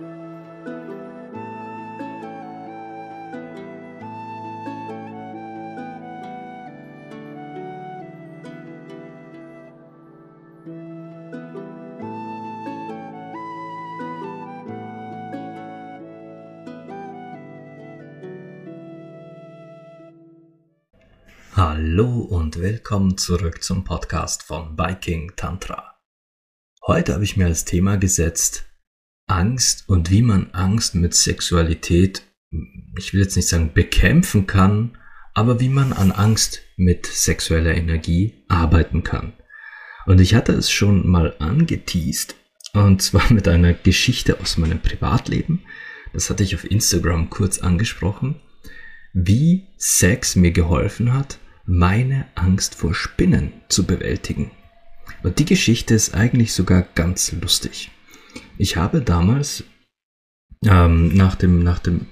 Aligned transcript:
Hallo 0.00 0.06
und 22.20 22.60
willkommen 22.60 23.18
zurück 23.18 23.64
zum 23.64 23.82
Podcast 23.82 24.44
von 24.44 24.76
Biking 24.76 25.32
Tantra. 25.34 25.98
Heute 26.86 27.14
habe 27.14 27.24
ich 27.24 27.36
mir 27.36 27.46
als 27.46 27.64
Thema 27.64 27.96
gesetzt 27.96 28.67
Angst 29.28 29.84
und 29.88 30.10
wie 30.10 30.22
man 30.22 30.50
Angst 30.52 30.94
mit 30.94 31.14
Sexualität, 31.14 32.22
ich 32.98 33.12
will 33.12 33.20
jetzt 33.20 33.36
nicht 33.36 33.48
sagen 33.48 33.72
bekämpfen 33.72 34.46
kann, 34.46 34.96
aber 35.34 35.60
wie 35.60 35.68
man 35.68 35.92
an 35.92 36.10
Angst 36.10 36.62
mit 36.76 37.06
sexueller 37.06 37.74
Energie 37.74 38.42
arbeiten 38.48 39.04
kann. 39.04 39.34
Und 40.06 40.20
ich 40.20 40.34
hatte 40.34 40.52
es 40.52 40.70
schon 40.70 41.08
mal 41.08 41.36
angeteased, 41.38 42.34
und 42.72 43.02
zwar 43.02 43.32
mit 43.32 43.46
einer 43.46 43.74
Geschichte 43.74 44.40
aus 44.40 44.56
meinem 44.56 44.80
Privatleben. 44.80 45.62
Das 46.12 46.30
hatte 46.30 46.42
ich 46.42 46.54
auf 46.54 46.68
Instagram 46.68 47.30
kurz 47.30 47.58
angesprochen, 47.58 48.40
wie 49.12 49.68
Sex 49.76 50.34
mir 50.36 50.50
geholfen 50.50 51.12
hat, 51.12 51.38
meine 51.66 52.26
Angst 52.34 52.74
vor 52.74 52.94
Spinnen 52.94 53.52
zu 53.68 53.84
bewältigen. 53.84 54.50
Und 55.22 55.38
die 55.38 55.44
Geschichte 55.44 55.94
ist 55.94 56.14
eigentlich 56.14 56.52
sogar 56.52 56.82
ganz 56.94 57.32
lustig. 57.32 57.90
Ich 58.58 58.76
habe 58.76 59.00
damals 59.00 59.64
ähm, 60.64 61.14
nach 61.14 61.36
dem, 61.36 61.62
nach 61.62 61.78
dem, 61.78 62.06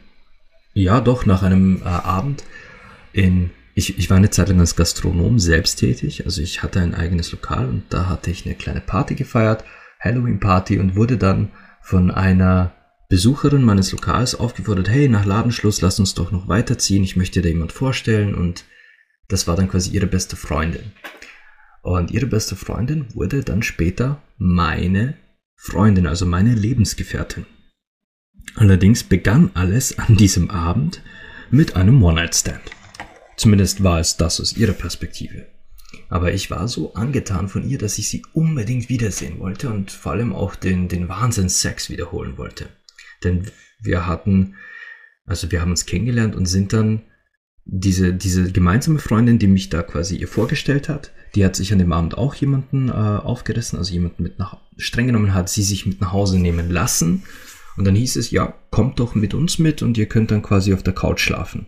ja 0.75 1.01
doch, 1.01 1.27
nach 1.27 1.43
einem 1.43 1.83
äh, 1.83 1.87
Abend 1.87 2.45
in, 3.13 3.51
ich, 3.75 3.99
ich 3.99 4.09
war 4.09 4.17
eine 4.17 4.31
Zeit 4.31 4.49
lang 4.49 4.61
als 4.61 4.77
Gastronom 4.77 5.41
selbst 5.41 5.77
tätig, 5.77 6.25
also 6.25 6.41
ich 6.41 6.63
hatte 6.63 6.81
ein 6.81 6.95
eigenes 6.95 7.33
Lokal 7.33 7.69
und 7.69 7.83
da 7.91 8.09
hatte 8.09 8.31
ich 8.31 8.47
eine 8.47 8.55
kleine 8.55 8.81
Party 8.81 9.17
gefeiert, 9.17 9.65
Halloween-Party 10.01 10.79
und 10.79 10.95
wurde 10.95 11.17
dann 11.17 11.51
von 11.83 12.13
einer 12.13 12.73
Besucherin 13.09 13.63
meines 13.63 13.91
Lokals 13.91 14.37
aufgefordert, 14.37 14.89
hey, 14.89 15.09
nach 15.09 15.25
Ladenschluss 15.25 15.81
lass 15.81 15.99
uns 15.99 16.15
doch 16.15 16.31
noch 16.31 16.47
weiterziehen, 16.47 17.03
ich 17.03 17.17
möchte 17.17 17.43
dir 17.43 17.49
jemand 17.51 17.73
vorstellen 17.73 18.37
und 18.37 18.65
das 19.29 19.49
war 19.49 19.57
dann 19.57 19.69
quasi 19.69 19.91
ihre 19.91 20.07
beste 20.07 20.37
Freundin. 20.37 20.93
Und 21.83 22.13
ihre 22.13 22.27
beste 22.27 22.55
Freundin 22.55 23.07
wurde 23.15 23.43
dann 23.43 23.63
später 23.63 24.23
meine 24.39 25.15
Freundin, 25.57 26.07
also 26.07 26.27
meine 26.27 26.55
Lebensgefährtin. 26.55 27.47
Allerdings 28.55 29.03
begann 29.03 29.51
alles 29.55 29.99
an 29.99 30.17
diesem 30.17 30.51
Abend 30.51 31.03
mit 31.51 31.77
einem 31.77 32.03
One-Night-Stand. 32.03 32.63
Zumindest 33.37 33.83
war 33.83 34.01
es 34.01 34.17
das 34.17 34.41
aus 34.41 34.57
ihrer 34.57 34.73
Perspektive. 34.73 35.47
Aber 36.09 36.33
ich 36.33 36.51
war 36.51 36.69
so 36.69 36.95
angetan 36.95 37.49
von 37.49 37.69
ihr, 37.69 37.79
dass 37.79 37.99
ich 37.99 38.09
sie 38.09 38.23
unbedingt 38.33 38.89
wiedersehen 38.89 39.39
wollte 39.39 39.71
und 39.71 39.91
vor 39.91 40.13
allem 40.13 40.33
auch 40.33 40.55
den, 40.55 40.89
den 40.89 41.09
Wahnsinnssex 41.09 41.91
wiederholen 41.91 42.39
wollte. 42.39 42.69
Denn 43.25 43.51
wir 43.81 44.07
hatten, 44.07 44.55
also 45.25 45.51
wir 45.51 45.61
haben 45.61 45.71
uns 45.71 45.87
kennengelernt 45.87 46.37
und 46.37 46.47
sind 46.47 46.73
dann 46.73 47.03
diese, 47.67 48.15
diese 48.15 48.51
gemeinsame 48.53 49.01
Freundin, 49.01 49.41
die 49.41 49.49
mich 49.49 49.69
da 49.69 49.83
quasi 49.83 50.17
ihr 50.17 50.29
vorgestellt 50.29 50.89
hat, 50.89 51.13
die 51.35 51.45
hat 51.45 51.57
sich 51.57 51.73
an 51.73 51.81
dem 51.81 51.93
Abend 51.93 52.17
auch 52.17 52.35
jemanden 52.35 52.89
äh, 52.89 52.93
aufgerissen, 52.93 53.77
also 53.77 53.93
jemanden 53.93 54.23
mit 54.23 54.39
nach, 54.39 54.57
streng 54.77 55.09
genommen 55.09 55.35
hat 55.35 55.49
sie 55.49 55.65
sich 55.65 55.85
mit 55.85 56.01
nach 56.01 56.13
Hause 56.13 56.39
nehmen 56.39 56.71
lassen. 56.71 57.25
Und 57.77 57.85
dann 57.85 57.97
hieß 57.97 58.17
es, 58.17 58.31
ja, 58.31 58.55
kommt 58.71 59.01
doch 59.01 59.15
mit 59.15 59.35
uns 59.35 59.59
mit 59.59 59.83
und 59.83 59.99
ihr 59.99 60.07
könnt 60.07 60.31
dann 60.31 60.43
quasi 60.43 60.73
auf 60.73 60.83
der 60.83 60.95
Couch 60.95 61.21
schlafen. 61.21 61.67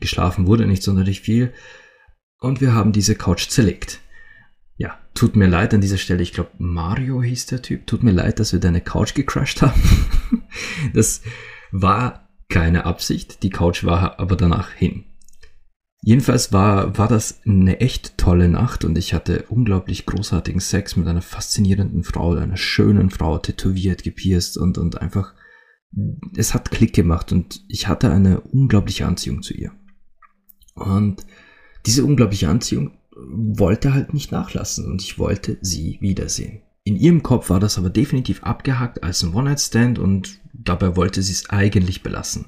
Geschlafen 0.00 0.46
wurde 0.46 0.66
nicht 0.66 0.82
sonderlich 0.82 1.20
viel 1.20 1.52
und 2.38 2.60
wir 2.60 2.72
haben 2.72 2.92
diese 2.92 3.16
Couch 3.16 3.48
zerlegt. 3.48 4.00
Ja, 4.76 4.98
tut 5.14 5.36
mir 5.36 5.46
leid 5.46 5.74
an 5.74 5.80
dieser 5.80 5.98
Stelle, 5.98 6.22
ich 6.22 6.32
glaube 6.32 6.50
Mario 6.58 7.22
hieß 7.22 7.46
der 7.46 7.62
Typ, 7.62 7.86
tut 7.86 8.02
mir 8.02 8.12
leid, 8.12 8.38
dass 8.38 8.52
wir 8.52 8.60
deine 8.60 8.80
Couch 8.80 9.14
gecrashed 9.14 9.60
haben. 9.62 9.82
das 10.94 11.22
war 11.72 12.28
keine 12.48 12.84
Absicht, 12.84 13.42
die 13.42 13.50
Couch 13.50 13.84
war 13.84 14.20
aber 14.20 14.36
danach 14.36 14.70
hin. 14.70 15.04
Jedenfalls 16.02 16.52
war, 16.52 16.96
war 16.98 17.08
das 17.08 17.40
eine 17.46 17.80
echt 17.80 18.16
tolle 18.16 18.48
Nacht 18.48 18.84
und 18.84 18.96
ich 18.96 19.12
hatte 19.12 19.44
unglaublich 19.48 20.06
großartigen 20.06 20.60
Sex 20.60 20.96
mit 20.96 21.08
einer 21.08 21.22
faszinierenden 21.22 22.04
Frau, 22.04 22.34
einer 22.34 22.56
schönen 22.56 23.10
Frau, 23.10 23.38
tätowiert, 23.38 24.04
gepierst 24.04 24.56
und, 24.56 24.78
und 24.78 25.00
einfach, 25.00 25.34
es 26.36 26.54
hat 26.54 26.70
Klick 26.70 26.94
gemacht 26.94 27.32
und 27.32 27.64
ich 27.68 27.88
hatte 27.88 28.10
eine 28.12 28.40
unglaubliche 28.40 29.06
Anziehung 29.06 29.42
zu 29.42 29.54
ihr. 29.54 29.72
Und 30.74 31.26
diese 31.86 32.04
unglaubliche 32.04 32.48
Anziehung 32.48 32.98
wollte 33.16 33.94
halt 33.94 34.12
nicht 34.12 34.30
nachlassen 34.30 34.86
und 34.86 35.02
ich 35.02 35.18
wollte 35.18 35.58
sie 35.62 35.98
wiedersehen. 36.00 36.62
In 36.84 36.96
ihrem 36.96 37.22
Kopf 37.22 37.50
war 37.50 37.58
das 37.58 37.78
aber 37.78 37.90
definitiv 37.90 38.44
abgehakt 38.44 39.02
als 39.02 39.22
ein 39.22 39.34
One-Night-Stand 39.34 39.98
und 39.98 40.38
dabei 40.52 40.94
wollte 40.94 41.22
sie 41.22 41.32
es 41.32 41.50
eigentlich 41.50 42.02
belassen. 42.02 42.46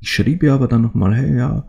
Ich 0.00 0.10
schrieb 0.10 0.42
ihr 0.42 0.54
aber 0.54 0.68
dann 0.68 0.82
nochmal, 0.82 1.14
hey 1.14 1.36
ja, 1.36 1.66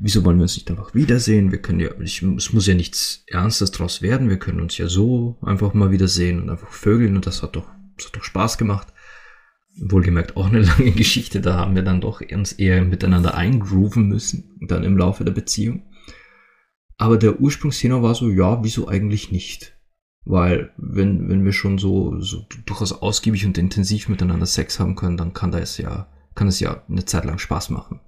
wieso 0.00 0.24
wollen 0.24 0.38
wir 0.38 0.42
uns 0.42 0.56
nicht 0.56 0.70
einfach 0.70 0.94
wiedersehen? 0.94 1.52
Wir 1.52 1.60
können 1.60 1.80
ja, 1.80 1.90
ich, 2.00 2.22
es 2.22 2.52
muss 2.52 2.66
ja 2.66 2.74
nichts 2.74 3.24
Ernstes 3.26 3.70
draus 3.70 4.02
werden. 4.02 4.28
Wir 4.28 4.38
können 4.38 4.60
uns 4.60 4.78
ja 4.78 4.88
so 4.88 5.38
einfach 5.42 5.74
mal 5.74 5.90
wiedersehen 5.90 6.42
und 6.42 6.50
einfach 6.50 6.70
vögeln 6.70 7.16
und 7.16 7.26
das 7.26 7.42
hat 7.42 7.56
doch, 7.56 7.68
das 7.96 8.06
hat 8.06 8.16
doch 8.16 8.24
Spaß 8.24 8.58
gemacht. 8.58 8.88
Wohlgemerkt 9.76 10.36
auch 10.36 10.46
eine 10.46 10.60
lange 10.62 10.92
Geschichte, 10.92 11.40
da 11.40 11.56
haben 11.56 11.74
wir 11.74 11.82
dann 11.82 12.00
doch 12.00 12.20
uns 12.20 12.52
eher 12.52 12.84
miteinander 12.84 13.34
eingrooven 13.34 14.08
müssen, 14.08 14.58
dann 14.60 14.84
im 14.84 14.96
Laufe 14.96 15.24
der 15.24 15.32
Beziehung. 15.32 15.82
Aber 16.98 17.16
der 17.16 17.40
Ursprungsthema 17.40 18.02
war 18.02 18.14
so, 18.14 18.28
ja, 18.30 18.62
wieso 18.62 18.86
eigentlich 18.86 19.32
nicht? 19.32 19.76
Weil, 20.24 20.72
wenn, 20.76 21.28
wenn 21.28 21.44
wir 21.44 21.52
schon 21.52 21.78
so, 21.78 22.20
so 22.20 22.46
durchaus 22.64 22.92
ausgiebig 22.92 23.44
und 23.44 23.58
intensiv 23.58 24.08
miteinander 24.08 24.46
Sex 24.46 24.78
haben 24.78 24.94
können, 24.94 25.16
dann 25.16 25.32
kann 25.32 25.50
das 25.50 25.78
ja, 25.78 26.06
kann 26.34 26.46
es 26.46 26.60
ja 26.60 26.84
eine 26.88 27.04
Zeit 27.04 27.24
lang 27.24 27.38
Spaß 27.38 27.70
machen. 27.70 28.00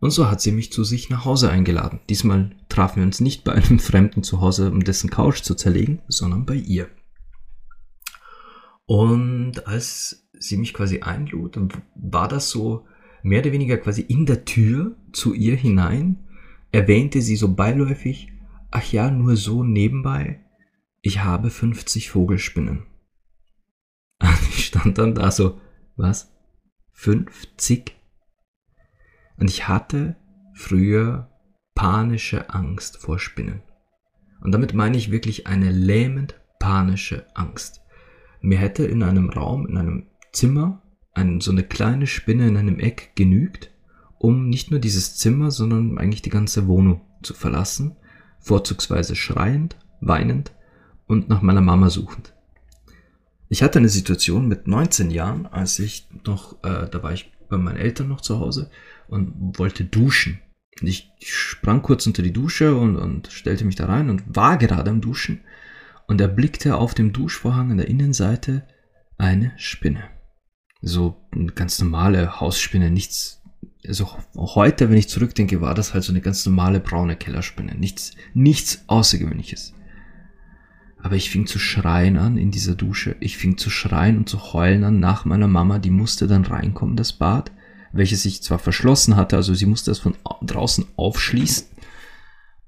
Und 0.00 0.10
so 0.10 0.30
hat 0.30 0.40
sie 0.40 0.52
mich 0.52 0.72
zu 0.72 0.82
sich 0.82 1.10
nach 1.10 1.26
Hause 1.26 1.50
eingeladen. 1.50 2.00
Diesmal 2.08 2.56
trafen 2.68 2.96
wir 2.96 3.04
uns 3.04 3.20
nicht 3.20 3.44
bei 3.44 3.52
einem 3.52 3.78
Fremden 3.78 4.22
zu 4.22 4.40
Hause, 4.40 4.70
um 4.70 4.82
dessen 4.82 5.10
Couch 5.10 5.42
zu 5.42 5.54
zerlegen, 5.54 6.00
sondern 6.08 6.46
bei 6.46 6.54
ihr. 6.54 6.88
Und 8.86 9.66
als 9.66 10.28
sie 10.38 10.56
mich 10.56 10.74
quasi 10.74 11.00
einlud, 11.00 11.58
war 11.94 12.28
das 12.28 12.48
so 12.50 12.86
mehr 13.22 13.42
oder 13.42 13.52
weniger 13.52 13.76
quasi 13.76 14.00
in 14.00 14.24
der 14.24 14.46
Tür 14.46 14.96
zu 15.12 15.34
ihr 15.34 15.54
hinein, 15.54 16.26
erwähnte 16.72 17.20
sie 17.20 17.36
so 17.36 17.54
beiläufig, 17.54 18.32
ach 18.70 18.90
ja, 18.90 19.10
nur 19.10 19.36
so 19.36 19.62
nebenbei, 19.62 20.40
ich 21.02 21.22
habe 21.22 21.50
50 21.50 22.10
Vogelspinnen. 22.10 22.86
ich 24.56 24.66
stand 24.66 24.98
dann 24.98 25.14
da 25.14 25.30
so, 25.30 25.60
was? 25.96 26.32
50 26.92 27.99
und 29.40 29.50
ich 29.50 29.66
hatte 29.66 30.16
früher 30.52 31.30
panische 31.74 32.50
Angst 32.50 32.98
vor 32.98 33.18
Spinnen. 33.18 33.62
Und 34.42 34.52
damit 34.52 34.74
meine 34.74 34.96
ich 34.96 35.10
wirklich 35.10 35.46
eine 35.46 35.70
lähmend 35.70 36.34
panische 36.58 37.26
Angst. 37.34 37.80
Mir 38.42 38.58
hätte 38.58 38.84
in 38.84 39.02
einem 39.02 39.30
Raum, 39.30 39.66
in 39.66 39.78
einem 39.78 40.06
Zimmer, 40.32 40.82
ein, 41.14 41.40
so 41.40 41.50
eine 41.50 41.62
kleine 41.62 42.06
Spinne 42.06 42.46
in 42.48 42.56
einem 42.56 42.78
Eck 42.78 43.12
genügt, 43.16 43.70
um 44.18 44.48
nicht 44.48 44.70
nur 44.70 44.78
dieses 44.78 45.16
Zimmer, 45.16 45.50
sondern 45.50 45.98
eigentlich 45.98 46.22
die 46.22 46.30
ganze 46.30 46.66
Wohnung 46.68 47.00
zu 47.22 47.32
verlassen, 47.32 47.96
vorzugsweise 48.38 49.16
schreiend, 49.16 49.76
weinend 50.00 50.52
und 51.06 51.28
nach 51.28 51.40
meiner 51.40 51.62
Mama 51.62 51.88
suchend. 51.88 52.34
Ich 53.48 53.62
hatte 53.62 53.78
eine 53.78 53.88
Situation 53.88 54.48
mit 54.48 54.68
19 54.68 55.10
Jahren, 55.10 55.46
als 55.46 55.78
ich 55.78 56.08
noch, 56.26 56.62
äh, 56.62 56.88
da 56.88 57.02
war 57.02 57.12
ich 57.12 57.32
bei 57.48 57.56
meinen 57.56 57.78
Eltern 57.78 58.08
noch 58.08 58.20
zu 58.20 58.38
Hause 58.38 58.70
und 59.10 59.58
wollte 59.58 59.84
duschen. 59.84 60.40
Und 60.80 60.88
ich 60.88 61.12
sprang 61.20 61.82
kurz 61.82 62.06
unter 62.06 62.22
die 62.22 62.32
Dusche 62.32 62.76
und, 62.76 62.96
und 62.96 63.28
stellte 63.28 63.64
mich 63.64 63.76
da 63.76 63.86
rein 63.86 64.08
und 64.08 64.22
war 64.34 64.56
gerade 64.56 64.90
am 64.90 65.00
Duschen 65.00 65.40
und 66.06 66.20
erblickte 66.20 66.76
auf 66.76 66.94
dem 66.94 67.12
Duschvorhang 67.12 67.72
an 67.72 67.76
der 67.76 67.88
Innenseite 67.88 68.66
eine 69.18 69.52
Spinne. 69.56 70.04
So 70.80 71.28
eine 71.32 71.52
ganz 71.52 71.80
normale 71.80 72.40
Hausspinne, 72.40 72.90
nichts. 72.90 73.42
Also 73.86 74.16
heute, 74.36 74.88
wenn 74.88 74.96
ich 74.96 75.08
zurückdenke, 75.08 75.60
war 75.60 75.74
das 75.74 75.92
halt 75.92 76.04
so 76.04 76.12
eine 76.12 76.20
ganz 76.20 76.46
normale 76.46 76.80
braune 76.80 77.16
Kellerspinne. 77.16 77.74
Nichts, 77.74 78.12
nichts 78.32 78.84
Außergewöhnliches. 78.86 79.74
Aber 81.02 81.16
ich 81.16 81.30
fing 81.30 81.46
zu 81.46 81.58
schreien 81.58 82.16
an 82.16 82.36
in 82.36 82.50
dieser 82.50 82.74
Dusche. 82.74 83.16
Ich 83.20 83.36
fing 83.36 83.56
zu 83.56 83.70
schreien 83.70 84.18
und 84.18 84.28
zu 84.28 84.52
heulen 84.52 84.84
an 84.84 85.00
nach 85.00 85.24
meiner 85.24 85.48
Mama. 85.48 85.78
Die 85.78 85.90
musste 85.90 86.26
dann 86.26 86.44
reinkommen, 86.44 86.96
das 86.96 87.12
Bad 87.12 87.52
welches 87.92 88.22
sich 88.22 88.42
zwar 88.42 88.58
verschlossen 88.58 89.16
hatte, 89.16 89.36
also 89.36 89.54
sie 89.54 89.66
musste 89.66 89.90
es 89.90 89.98
von 89.98 90.14
draußen 90.42 90.86
aufschließen, 90.96 91.66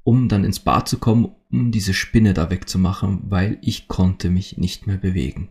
um 0.04 0.28
dann 0.28 0.44
ins 0.44 0.60
Bad 0.60 0.88
zu 0.88 0.98
kommen, 0.98 1.34
um 1.50 1.70
diese 1.70 1.94
Spinne 1.94 2.34
da 2.34 2.50
wegzumachen, 2.50 3.22
weil 3.28 3.58
ich 3.62 3.88
konnte 3.88 4.30
mich 4.30 4.58
nicht 4.58 4.86
mehr 4.86 4.98
bewegen. 4.98 5.48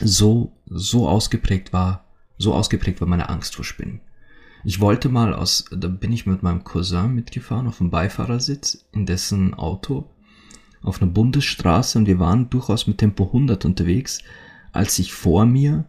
so, 0.00 0.52
so 0.66 1.08
ausgeprägt 1.08 1.72
war, 1.72 2.06
so 2.38 2.54
ausgeprägt 2.54 3.00
war 3.00 3.08
meine 3.08 3.28
Angst 3.28 3.54
vor 3.54 3.64
Spinnen. 3.64 4.00
Ich 4.64 4.80
wollte 4.80 5.08
mal 5.08 5.34
aus, 5.34 5.64
da 5.70 5.88
bin 5.88 6.12
ich 6.12 6.26
mit 6.26 6.42
meinem 6.42 6.64
Cousin 6.64 7.14
mitgefahren 7.14 7.66
auf 7.66 7.78
dem 7.78 7.90
Beifahrersitz 7.90 8.86
in 8.92 9.06
dessen 9.06 9.54
Auto 9.54 10.08
auf 10.82 11.00
einer 11.00 11.10
Bundesstraße 11.10 11.98
und 11.98 12.06
wir 12.06 12.18
waren 12.18 12.50
durchaus 12.50 12.86
mit 12.86 12.98
Tempo 12.98 13.26
100 13.26 13.64
unterwegs, 13.64 14.20
als 14.72 14.96
sich 14.96 15.12
vor 15.12 15.46
mir 15.46 15.84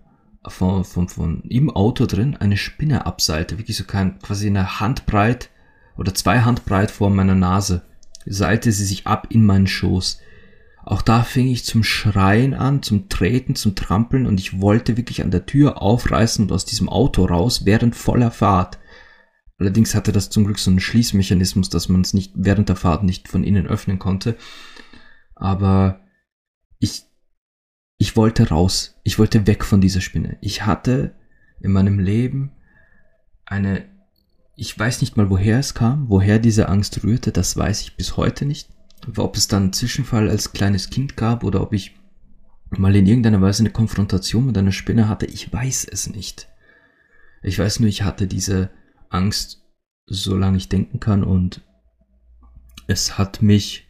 von, 0.48 0.84
von, 0.84 1.07
von 1.07 1.42
im 1.44 1.69
Auto 1.69 2.06
drin 2.06 2.36
eine 2.36 2.57
Spinne 2.57 3.06
abseilte, 3.06 3.57
wirklich 3.57 3.78
so 3.78 3.86
kein, 3.86 4.19
quasi 4.19 4.48
eine 4.48 4.80
Handbreit 4.80 5.50
oder 5.98 6.13
zwei 6.13 6.42
Handbreit 6.42 6.92
vor 6.92 7.10
meiner 7.10 7.36
Nase, 7.36 7.84
seilte 8.25 8.72
sie 8.72 8.86
sich 8.86 9.07
ab 9.07 9.28
in 9.30 9.45
meinen 9.45 9.68
Schoß. 9.68 10.19
Auch 10.86 11.01
da 11.01 11.24
fing 11.24 11.48
ich 11.48 11.63
zum 11.63 11.84
Schreien 11.84 12.54
an, 12.54 12.84
zum 12.84 13.07
Treten, 13.07 13.56
zum 13.56 13.75
Trampeln 13.75 14.25
und 14.25 14.40
ich 14.40 14.60
wollte 14.60 14.98
wirklich 14.98 15.24
an 15.24 15.31
der 15.31 15.45
Tür 15.45 15.81
aufreißen 15.81 16.46
und 16.46 16.51
aus 16.51 16.66
diesem 16.66 16.89
Auto 16.89 17.24
raus 17.25 17.66
während 17.66 17.96
voller 17.96 18.31
Fahrt. 18.31 18.80
Allerdings 19.57 19.96
hatte 19.96 20.12
das 20.12 20.30
zum 20.30 20.44
Glück 20.44 20.60
so 20.60 20.69
einen 20.69 20.81
Schließmechanismus, 20.81 21.69
dass 21.69 21.88
man 21.88 22.01
es 22.01 22.13
nicht 22.13 22.34
während 22.36 22.68
der 22.68 22.75
Fahrt 22.75 23.04
nicht 23.04 23.30
von 23.30 23.46
innen 23.46 23.66
öffnen 23.66 23.98
konnte. 23.98 24.36
Aber 25.36 26.02
ich 28.03 28.17
wollte 28.17 28.50
raus. 28.50 29.00
Ich 29.03 29.17
wollte 29.17 29.47
weg 29.47 29.63
von 29.63 29.79
dieser 29.79 30.01
Spinne. 30.01 30.35
Ich 30.41 30.65
hatte 30.65 31.15
in 31.61 31.71
meinem 31.71 32.00
Leben 32.00 32.51
eine, 33.45 33.85
ich 34.57 34.77
weiß 34.77 35.00
nicht 35.00 35.15
mal 35.15 35.29
woher 35.29 35.57
es 35.57 35.73
kam, 35.73 36.09
woher 36.09 36.38
diese 36.38 36.67
Angst 36.67 37.01
rührte, 37.01 37.31
das 37.31 37.55
weiß 37.55 37.79
ich 37.79 37.95
bis 37.95 38.17
heute 38.17 38.45
nicht. 38.45 38.67
Ob 39.15 39.38
es 39.38 39.47
dann 39.47 39.63
einen 39.63 39.73
Zwischenfall 39.73 40.29
als 40.29 40.51
kleines 40.51 40.89
Kind 40.89 41.15
gab 41.15 41.45
oder 41.45 41.61
ob 41.61 41.71
ich 41.71 41.95
mal 42.71 42.94
in 42.94 43.07
irgendeiner 43.07 43.39
Weise 43.39 43.63
eine 43.63 43.71
Konfrontation 43.71 44.47
mit 44.47 44.57
einer 44.57 44.73
Spinne 44.73 45.07
hatte, 45.07 45.25
ich 45.25 45.53
weiß 45.53 45.88
es 45.89 46.09
nicht. 46.09 46.50
Ich 47.41 47.57
weiß 47.57 47.79
nur, 47.79 47.88
ich 47.88 48.03
hatte 48.03 48.27
diese 48.27 48.69
Angst, 49.07 49.63
solange 50.07 50.57
ich 50.57 50.67
denken 50.67 51.00
kann 51.00 51.23
und 51.23 51.61
es 52.85 53.17
hat 53.17 53.41
mich 53.41 53.88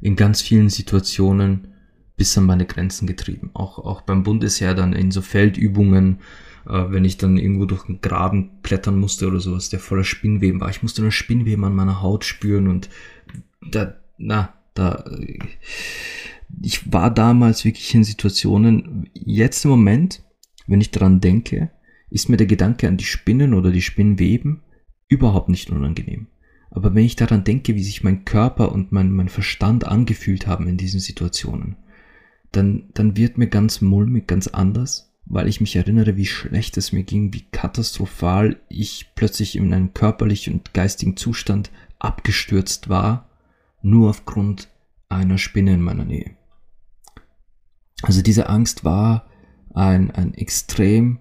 in 0.00 0.16
ganz 0.16 0.42
vielen 0.42 0.68
Situationen 0.68 1.71
bis 2.16 2.36
an 2.36 2.46
meine 2.46 2.66
Grenzen 2.66 3.06
getrieben. 3.06 3.50
Auch, 3.54 3.78
auch 3.78 4.02
beim 4.02 4.22
Bundesheer 4.22 4.74
dann 4.74 4.92
in 4.92 5.10
so 5.10 5.22
Feldübungen, 5.22 6.18
äh, 6.66 6.84
wenn 6.88 7.04
ich 7.04 7.16
dann 7.16 7.36
irgendwo 7.36 7.64
durch 7.64 7.88
einen 7.88 8.00
Graben 8.00 8.50
klettern 8.62 8.98
musste 8.98 9.26
oder 9.26 9.40
sowas, 9.40 9.70
der 9.70 9.80
voller 9.80 10.04
Spinnweben 10.04 10.60
war. 10.60 10.70
Ich 10.70 10.82
musste 10.82 11.02
nur 11.02 11.12
Spinnweben 11.12 11.64
an 11.64 11.74
meiner 11.74 12.02
Haut 12.02 12.24
spüren 12.24 12.68
und 12.68 12.88
da, 13.60 13.94
na, 14.18 14.52
da, 14.74 15.04
ich 16.62 16.92
war 16.92 17.12
damals 17.12 17.64
wirklich 17.64 17.94
in 17.94 18.04
Situationen, 18.04 19.08
jetzt 19.14 19.64
im 19.64 19.70
Moment, 19.70 20.22
wenn 20.66 20.80
ich 20.80 20.90
daran 20.90 21.20
denke, 21.20 21.70
ist 22.10 22.28
mir 22.28 22.36
der 22.36 22.46
Gedanke 22.46 22.88
an 22.88 22.96
die 22.96 23.04
Spinnen 23.04 23.54
oder 23.54 23.70
die 23.70 23.82
Spinnweben 23.82 24.62
überhaupt 25.08 25.48
nicht 25.48 25.70
unangenehm. 25.70 26.26
Aber 26.70 26.94
wenn 26.94 27.04
ich 27.04 27.16
daran 27.16 27.44
denke, 27.44 27.74
wie 27.74 27.82
sich 27.82 28.02
mein 28.02 28.24
Körper 28.24 28.72
und 28.72 28.92
mein, 28.92 29.10
mein 29.10 29.28
Verstand 29.28 29.86
angefühlt 29.86 30.46
haben 30.46 30.68
in 30.68 30.76
diesen 30.76 31.00
Situationen, 31.00 31.76
dann, 32.52 32.90
dann 32.94 33.16
wird 33.16 33.38
mir 33.38 33.48
ganz 33.48 33.80
mulmig, 33.80 34.26
ganz 34.26 34.46
anders, 34.46 35.12
weil 35.24 35.48
ich 35.48 35.60
mich 35.60 35.76
erinnere, 35.76 36.16
wie 36.16 36.26
schlecht 36.26 36.76
es 36.76 36.92
mir 36.92 37.02
ging, 37.02 37.32
wie 37.32 37.46
katastrophal 37.50 38.60
ich 38.68 39.12
plötzlich 39.14 39.56
in 39.56 39.72
einem 39.72 39.94
körperlichen 39.94 40.54
und 40.54 40.74
geistigen 40.74 41.16
Zustand 41.16 41.70
abgestürzt 41.98 42.88
war, 42.88 43.30
nur 43.80 44.10
aufgrund 44.10 44.68
einer 45.08 45.38
Spinne 45.38 45.74
in 45.74 45.82
meiner 45.82 46.04
Nähe. 46.04 46.36
Also 48.02 48.20
diese 48.20 48.48
Angst 48.48 48.84
war 48.84 49.28
ein, 49.74 50.10
ein 50.10 50.34
extrem 50.34 51.20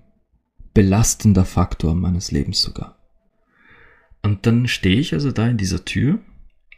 belastender 0.73 1.45
Faktor 1.45 1.95
meines 1.95 2.31
Lebens 2.31 2.61
sogar. 2.61 2.97
Und 4.23 4.45
dann 4.45 4.67
stehe 4.67 4.99
ich 4.99 5.13
also 5.13 5.31
da 5.31 5.47
in 5.47 5.57
dieser 5.57 5.85
Tür 5.85 6.19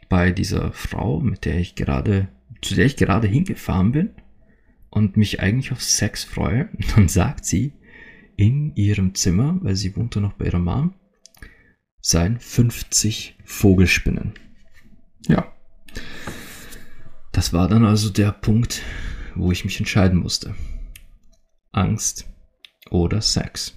bei 0.08 0.30
dieser 0.30 0.72
Frau, 0.72 1.20
mit 1.20 1.44
der 1.44 1.58
ich 1.58 1.74
gerade, 1.74 2.28
zu 2.62 2.74
der 2.74 2.86
ich 2.86 2.96
gerade 2.96 3.26
hingefahren 3.26 3.92
bin 3.92 4.10
und 4.94 5.16
mich 5.16 5.40
eigentlich 5.40 5.72
auf 5.72 5.82
Sex 5.82 6.24
freue. 6.24 6.68
Und 6.72 6.86
dann 6.96 7.08
sagt 7.08 7.44
sie 7.44 7.72
in 8.36 8.74
ihrem 8.74 9.14
Zimmer, 9.14 9.58
weil 9.60 9.74
sie 9.76 9.94
wohnte 9.96 10.20
noch 10.20 10.34
bei 10.34 10.46
ihrer 10.46 10.58
Mom, 10.58 10.94
seien 12.00 12.38
50 12.38 13.36
Vogelspinnen. 13.44 14.34
Ja. 15.26 15.52
Das 17.32 17.52
war 17.52 17.68
dann 17.68 17.84
also 17.84 18.10
der 18.10 18.32
Punkt, 18.32 18.82
wo 19.34 19.50
ich 19.50 19.64
mich 19.64 19.78
entscheiden 19.78 20.20
musste. 20.20 20.54
Angst 21.72 22.26
oder 22.90 23.20
Sex. 23.20 23.76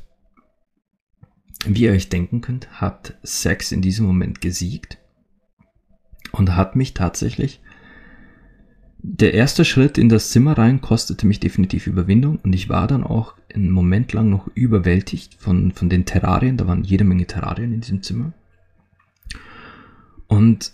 Wie 1.65 1.83
ihr 1.83 1.91
euch 1.91 2.09
denken 2.09 2.41
könnt, 2.41 2.79
hat 2.79 3.17
Sex 3.23 3.71
in 3.71 3.81
diesem 3.81 4.05
Moment 4.05 4.41
gesiegt 4.41 4.99
und 6.31 6.55
hat 6.55 6.75
mich 6.75 6.93
tatsächlich 6.93 7.61
der 9.09 9.33
erste 9.33 9.63
Schritt 9.63 9.97
in 9.97 10.09
das 10.09 10.31
Zimmer 10.31 10.57
rein 10.57 10.81
kostete 10.81 11.25
mich 11.25 11.39
definitiv 11.39 11.87
Überwindung 11.87 12.39
und 12.43 12.53
ich 12.53 12.67
war 12.67 12.87
dann 12.87 13.05
auch 13.05 13.35
einen 13.53 13.71
Moment 13.71 14.11
lang 14.11 14.29
noch 14.29 14.47
überwältigt 14.53 15.35
von, 15.39 15.71
von 15.71 15.87
den 15.87 16.03
Terrarien. 16.03 16.57
Da 16.57 16.67
waren 16.67 16.83
jede 16.83 17.05
Menge 17.05 17.25
Terrarien 17.25 17.71
in 17.73 17.79
diesem 17.79 18.03
Zimmer. 18.03 18.33
Und 20.27 20.73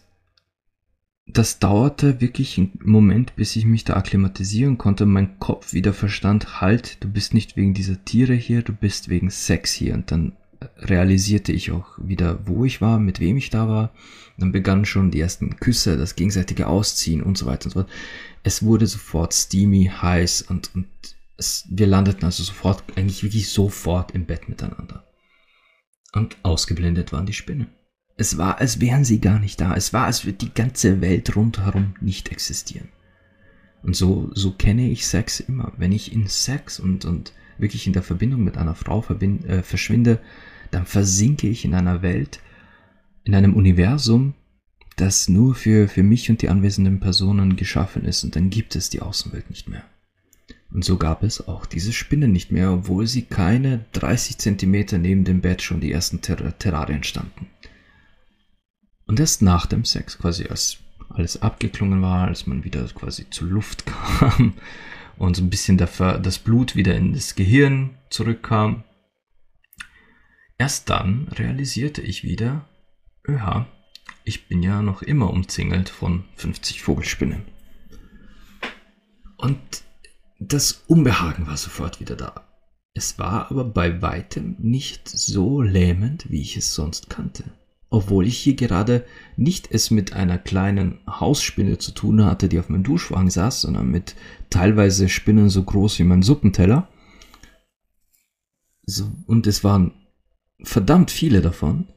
das 1.28 1.60
dauerte 1.60 2.22
wirklich 2.22 2.58
einen 2.58 2.80
Moment, 2.84 3.36
bis 3.36 3.56
ich 3.56 3.66
mich 3.66 3.84
da 3.84 3.96
akklimatisieren 3.96 4.80
konnte, 4.80 5.06
mein 5.06 5.38
Kopf 5.38 5.74
wieder 5.74 5.94
verstand, 5.94 6.60
halt, 6.60 7.04
du 7.04 7.10
bist 7.10 7.36
nicht 7.36 7.56
wegen 7.56 7.76
dieser 7.76 8.04
Tiere 8.04 8.34
hier, 8.34 8.64
du 8.64 8.74
bist 8.74 9.10
wegen 9.10 9.30
Sex 9.30 9.74
hier. 9.74 9.94
Und 9.94 10.12
dann 10.12 10.34
realisierte 10.78 11.52
ich 11.52 11.72
auch 11.72 11.98
wieder, 11.98 12.40
wo 12.46 12.66
ich 12.66 12.82
war, 12.82 13.00
mit 13.00 13.20
wem 13.20 13.38
ich 13.38 13.50
da 13.50 13.68
war. 13.68 13.94
Dann 14.38 14.52
begannen 14.52 14.86
schon 14.86 15.12
die 15.12 15.20
ersten 15.20 15.58
Küsse, 15.58 15.98
das 15.98 16.16
gegenseitige 16.16 16.68
Ausziehen 16.68 17.22
und 17.22 17.38
so 17.38 17.46
weiter 17.46 17.66
und 17.66 17.72
so 17.72 17.80
fort. 17.82 17.92
Es 18.44 18.64
wurde 18.64 18.88
sofort 18.88 19.34
steamy, 19.34 19.92
heiß 20.02 20.44
und, 20.44 20.74
und 20.76 20.88
es, 21.38 21.68
wir 21.70 21.88
landeten 21.88 22.26
also 22.26 22.44
sofort, 22.44 22.84
eigentlich 22.96 23.24
wirklich 23.24 23.50
sofort 23.50 24.12
im 24.12 24.26
Bett 24.26 24.50
miteinander. 24.50 25.04
Und 26.14 26.38
ausgeblendet 26.44 27.12
waren 27.12 27.26
die 27.26 27.34
Spinnen. 27.34 27.68
Es 28.16 28.38
war, 28.38 28.60
als 28.60 28.80
wären 28.80 29.04
sie 29.04 29.20
gar 29.20 29.40
nicht 29.40 29.60
da. 29.60 29.76
Es 29.76 29.94
war, 29.94 30.06
als 30.06 30.26
würde 30.26 30.38
die 30.38 30.54
ganze 30.54 31.02
Welt 31.02 31.36
rundherum 31.36 31.96
nicht 32.02 32.32
existieren. 32.32 32.90
Und 33.82 33.96
so, 33.96 34.30
so 34.34 34.52
kenne 34.52 34.90
ich 34.90 35.08
Sex 35.08 35.40
immer. 35.40 35.74
Wenn 35.78 35.92
ich 35.92 36.14
in 36.14 36.28
Sex 36.28 36.80
und, 36.80 37.06
und 37.06 37.34
wirklich 37.58 37.88
in 37.88 37.94
der 37.94 38.04
Verbindung 38.04 38.44
mit 38.44 38.58
einer 38.58 38.76
Frau 38.76 39.02
verbind, 39.02 39.46
äh, 39.46 39.64
verschwinde, 39.64 40.20
dann 40.74 40.86
versinke 40.86 41.48
ich 41.48 41.66
in 41.66 41.74
einer 41.74 42.02
Welt, 42.02 42.40
in 43.24 43.36
einem 43.36 43.54
Universum, 43.54 44.34
das 44.96 45.30
nur 45.30 45.56
für, 45.56 45.88
für 45.88 46.04
mich 46.04 46.30
und 46.30 46.42
die 46.42 46.50
anwesenden 46.50 47.00
Personen 47.00 47.56
geschaffen 47.56 48.06
ist 48.06 48.24
und 48.24 48.36
dann 48.36 48.50
gibt 48.50 48.76
es 48.76 48.90
die 48.90 49.02
Außenwelt 49.02 49.50
nicht 49.50 49.70
mehr. 49.70 49.84
Und 50.72 50.84
so 50.84 50.98
gab 50.98 51.24
es 51.24 51.48
auch 51.48 51.66
diese 51.68 51.94
Spinne 51.94 52.28
nicht 52.28 52.52
mehr, 52.52 52.72
obwohl 52.72 53.06
sie 53.06 53.24
keine 53.24 53.86
30 53.94 54.40
Zentimeter 54.40 54.98
neben 54.98 55.24
dem 55.24 55.42
Bett 55.42 55.62
schon 55.62 55.80
die 55.80 55.92
ersten 55.92 56.22
Ter 56.22 56.58
Terrarien 56.58 57.04
standen. 57.04 57.48
Und 59.06 59.20
erst 59.20 59.44
nach 59.44 59.68
dem 59.68 59.86
Sex, 59.86 60.18
quasi 60.18 60.46
als 60.48 60.78
alles 61.10 61.42
abgeklungen 61.42 62.02
war, 62.02 62.28
als 62.28 62.48
man 62.48 62.64
wieder 62.64 62.84
quasi 62.88 63.30
zur 63.30 63.50
Luft 63.50 63.86
kam 64.20 64.54
und 65.18 65.36
so 65.36 65.44
ein 65.44 65.52
bisschen 65.52 65.78
das 65.78 66.40
Blut 66.40 66.76
wieder 66.76 66.96
in 66.96 67.14
das 67.14 67.36
Gehirn 67.36 67.92
zurückkam, 68.10 68.84
Erst 70.64 70.90
dann 70.90 71.28
realisierte 71.34 72.02
ich 72.02 72.24
wieder, 72.24 72.70
ja, 73.28 73.68
ich 74.24 74.48
bin 74.48 74.64
ja 74.64 74.82
noch 74.82 75.02
immer 75.02 75.30
umzingelt 75.30 75.90
von 75.90 76.24
50 76.38 76.82
Vogelspinnen. 76.82 77.44
Und 79.36 79.60
das 80.40 80.86
Unbehagen 80.88 81.48
war 81.48 81.58
sofort 81.58 82.00
wieder 82.00 82.16
da. 82.16 82.48
Es 82.94 83.20
war 83.20 83.52
aber 83.52 83.66
bei 83.66 84.02
weitem 84.02 84.56
nicht 84.58 85.10
so 85.10 85.62
lähmend, 85.62 86.32
wie 86.32 86.40
ich 86.40 86.56
es 86.56 86.74
sonst 86.74 87.10
kannte. 87.10 87.44
Obwohl 87.90 88.26
ich 88.26 88.38
hier 88.38 88.56
gerade 88.56 89.06
nicht 89.36 89.70
es 89.70 89.92
mit 89.92 90.14
einer 90.14 90.38
kleinen 90.38 91.02
Hausspinne 91.06 91.78
zu 91.78 91.92
tun 91.92 92.24
hatte, 92.24 92.48
die 92.48 92.60
auf 92.60 92.70
meinem 92.70 92.86
Duschwagen 92.86 93.30
saß, 93.30 93.60
sondern 93.60 93.92
mit 93.92 94.16
teilweise 94.50 95.10
Spinnen 95.10 95.50
so 95.50 95.62
groß 95.62 96.00
wie 96.00 96.06
mein 96.06 96.22
Suppenteller. 96.22 96.88
So, 98.86 99.12
und 99.28 99.46
es 99.46 99.66
waren 99.66 99.92
verdammt 100.64 101.12
viele 101.12 101.42
davon. 101.42 101.88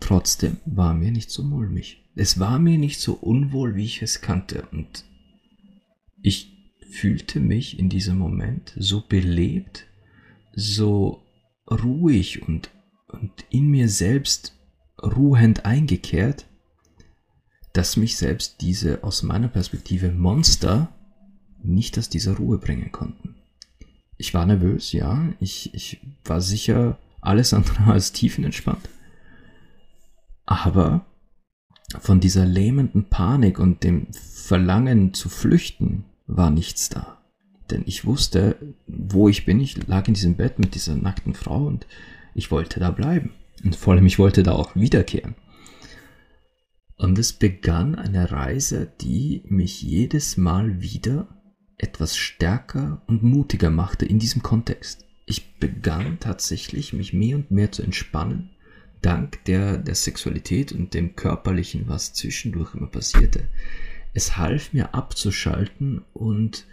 Trotzdem 0.00 0.56
war 0.64 0.94
mir 0.94 1.12
nicht 1.12 1.30
so 1.30 1.42
mulmig. 1.42 2.02
Es 2.14 2.38
war 2.38 2.58
mir 2.58 2.78
nicht 2.78 3.00
so 3.00 3.14
unwohl, 3.14 3.76
wie 3.76 3.84
ich 3.84 4.02
es 4.02 4.20
kannte. 4.20 4.66
Und 4.72 5.04
ich 6.22 6.52
fühlte 6.90 7.40
mich 7.40 7.78
in 7.78 7.88
diesem 7.88 8.18
Moment 8.18 8.74
so 8.76 9.02
belebt, 9.06 9.86
so 10.54 11.22
ruhig 11.70 12.46
und, 12.46 12.70
und 13.08 13.32
in 13.50 13.68
mir 13.68 13.88
selbst 13.88 14.58
ruhend 15.02 15.64
eingekehrt, 15.64 16.46
dass 17.72 17.96
mich 17.96 18.16
selbst 18.16 18.60
diese 18.60 19.02
aus 19.02 19.22
meiner 19.22 19.48
Perspektive 19.48 20.12
Monster 20.12 20.94
nicht 21.62 21.98
aus 21.98 22.08
dieser 22.08 22.36
Ruhe 22.36 22.58
bringen 22.58 22.92
konnten. 22.92 23.36
ich 24.18 24.34
war 24.34 24.46
nervös, 24.46 24.92
ja. 24.92 25.32
Ich, 25.40 25.72
ich 25.74 26.00
war 26.24 26.40
sicher 26.40 26.98
alles 27.22 27.54
andere 27.54 27.84
als 27.92 28.12
tiefenentspannt. 28.12 28.88
Aber 30.44 31.06
von 32.00 32.20
dieser 32.20 32.44
lähmenden 32.44 33.08
Panik 33.08 33.58
und 33.58 33.84
dem 33.84 34.08
Verlangen 34.12 35.14
zu 35.14 35.28
flüchten 35.28 36.04
war 36.26 36.50
nichts 36.50 36.88
da. 36.88 37.22
Denn 37.70 37.84
ich 37.86 38.04
wusste, 38.04 38.74
wo 38.86 39.28
ich 39.28 39.46
bin. 39.46 39.60
Ich 39.60 39.86
lag 39.86 40.06
in 40.08 40.14
diesem 40.14 40.36
Bett 40.36 40.58
mit 40.58 40.74
dieser 40.74 40.94
nackten 40.94 41.34
Frau 41.34 41.66
und 41.66 41.86
ich 42.34 42.50
wollte 42.50 42.80
da 42.80 42.90
bleiben. 42.90 43.32
Und 43.64 43.76
vor 43.76 43.94
allem, 43.94 44.06
ich 44.06 44.18
wollte 44.18 44.42
da 44.42 44.52
auch 44.52 44.74
wiederkehren. 44.74 45.34
Und 46.96 47.18
es 47.18 47.32
begann 47.32 47.94
eine 47.94 48.30
Reise, 48.30 48.92
die 49.00 49.42
mich 49.46 49.82
jedes 49.82 50.36
Mal 50.36 50.80
wieder 50.80 51.28
etwas 51.78 52.16
stärker 52.16 53.02
und 53.06 53.22
mutiger 53.22 53.70
machte 53.70 54.06
in 54.06 54.18
diesem 54.18 54.42
Kontext. 54.42 55.04
Ich 55.32 55.54
begann 55.54 56.18
tatsächlich, 56.20 56.92
mich 56.92 57.14
mehr 57.14 57.36
und 57.36 57.50
mehr 57.50 57.72
zu 57.72 57.82
entspannen, 57.82 58.50
dank 59.00 59.42
der, 59.46 59.78
der 59.78 59.94
Sexualität 59.94 60.72
und 60.72 60.92
dem 60.92 61.16
Körperlichen, 61.16 61.88
was 61.88 62.12
zwischendurch 62.12 62.74
immer 62.74 62.88
passierte. 62.88 63.48
Es 64.12 64.36
half 64.36 64.74
mir 64.74 64.94
abzuschalten 64.94 66.04
und, 66.12 66.66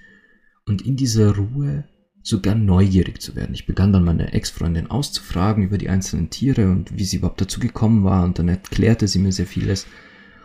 und 0.66 0.82
in 0.82 0.98
dieser 0.98 1.38
Ruhe 1.38 1.88
sogar 2.22 2.54
neugierig 2.54 3.22
zu 3.22 3.34
werden. 3.34 3.56
Ich 3.56 3.66
begann 3.66 3.94
dann 3.94 4.04
meine 4.04 4.34
Ex-Freundin 4.34 4.92
auszufragen 4.92 5.64
über 5.64 5.78
die 5.78 5.88
einzelnen 5.88 6.30
Tiere 6.30 6.70
und 6.70 6.98
wie 6.98 7.06
sie 7.06 7.16
überhaupt 7.16 7.40
dazu 7.40 7.62
gekommen 7.62 8.04
war 8.04 8.26
und 8.26 8.40
dann 8.40 8.50
erklärte 8.50 9.08
sie 9.08 9.20
mir 9.20 9.32
sehr 9.32 9.48
vieles. 9.48 9.88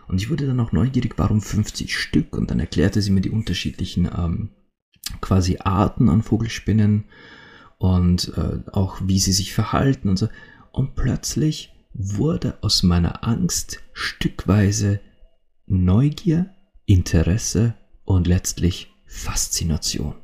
Und 0.06 0.20
ich 0.20 0.30
wurde 0.30 0.46
dann 0.46 0.60
auch 0.60 0.70
neugierig, 0.70 1.14
warum 1.16 1.40
50 1.40 1.98
Stück 1.98 2.36
und 2.36 2.52
dann 2.52 2.60
erklärte 2.60 3.02
sie 3.02 3.10
mir 3.10 3.22
die 3.22 3.30
unterschiedlichen 3.30 4.08
ähm, 4.16 4.50
quasi 5.20 5.56
Arten 5.58 6.08
an 6.08 6.22
Vogelspinnen 6.22 7.06
und 7.78 8.32
äh, 8.36 8.70
auch 8.72 9.00
wie 9.04 9.18
sie 9.18 9.32
sich 9.32 9.52
verhalten 9.52 10.08
und 10.08 10.16
so. 10.16 10.28
Und 10.72 10.94
plötzlich 10.94 11.72
wurde 11.92 12.58
aus 12.62 12.82
meiner 12.82 13.26
Angst 13.26 13.82
stückweise 13.92 15.00
Neugier, 15.66 16.50
Interesse 16.86 17.74
und 18.04 18.26
letztlich 18.26 18.92
Faszination. 19.06 20.14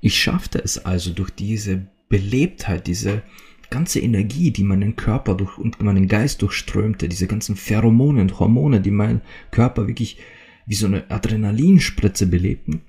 Ich 0.00 0.20
schaffte 0.20 0.62
es 0.62 0.84
also 0.84 1.10
durch 1.10 1.30
diese 1.30 1.88
Belebtheit, 2.08 2.86
diese 2.86 3.22
ganze 3.70 4.00
Energie, 4.00 4.52
die 4.52 4.62
meinen 4.62 4.96
Körper 4.96 5.34
durch 5.34 5.58
und 5.58 5.82
meinen 5.82 6.06
Geist 6.06 6.42
durchströmte, 6.42 7.08
diese 7.08 7.26
ganzen 7.26 7.56
Pheromone 7.56 8.20
und 8.20 8.38
Hormone, 8.38 8.80
die 8.80 8.90
meinen 8.90 9.22
Körper 9.50 9.88
wirklich 9.88 10.18
wie 10.66 10.74
so 10.76 10.86
eine 10.86 11.10
Adrenalinspritze 11.10 12.26
belebten, 12.26 12.82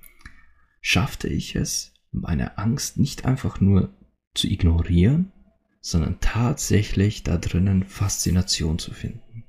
schaffte 0.81 1.27
ich 1.27 1.55
es, 1.55 1.94
meine 2.21 2.57
Angst 2.57 2.97
nicht 2.97 3.25
einfach 3.25 3.59
nur 3.61 3.93
zu 4.33 4.47
ignorieren, 4.47 5.31
sondern 5.81 6.19
tatsächlich 6.19 7.23
da 7.23 7.37
drinnen 7.37 7.83
Faszination 7.83 8.79
zu 8.79 8.93
finden. 8.93 9.43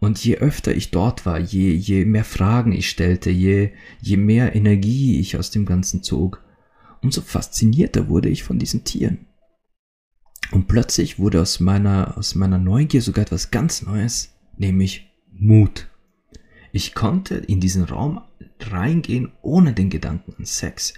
Und 0.00 0.22
je 0.22 0.36
öfter 0.36 0.74
ich 0.74 0.90
dort 0.90 1.24
war, 1.24 1.38
je, 1.38 1.72
je 1.72 2.04
mehr 2.04 2.24
Fragen 2.24 2.72
ich 2.72 2.90
stellte, 2.90 3.30
je, 3.30 3.70
je 4.02 4.16
mehr 4.18 4.54
Energie 4.54 5.18
ich 5.18 5.38
aus 5.38 5.50
dem 5.50 5.64
Ganzen 5.64 6.02
zog, 6.02 6.44
umso 7.00 7.22
faszinierter 7.22 8.08
wurde 8.08 8.28
ich 8.28 8.42
von 8.42 8.58
diesen 8.58 8.84
Tieren. 8.84 9.26
Und 10.50 10.68
plötzlich 10.68 11.18
wurde 11.18 11.40
aus 11.40 11.58
meiner, 11.58 12.18
aus 12.18 12.34
meiner 12.34 12.58
Neugier 12.58 13.00
sogar 13.00 13.22
etwas 13.22 13.50
ganz 13.50 13.82
Neues, 13.82 14.34
nämlich 14.58 15.10
Mut. 15.32 15.88
Ich 16.72 16.94
konnte 16.94 17.36
in 17.36 17.60
diesen 17.60 17.84
Raum 17.84 18.20
reingehen 18.60 19.32
ohne 19.42 19.72
den 19.72 19.90
Gedanken 19.90 20.34
an 20.38 20.44
Sex 20.44 20.94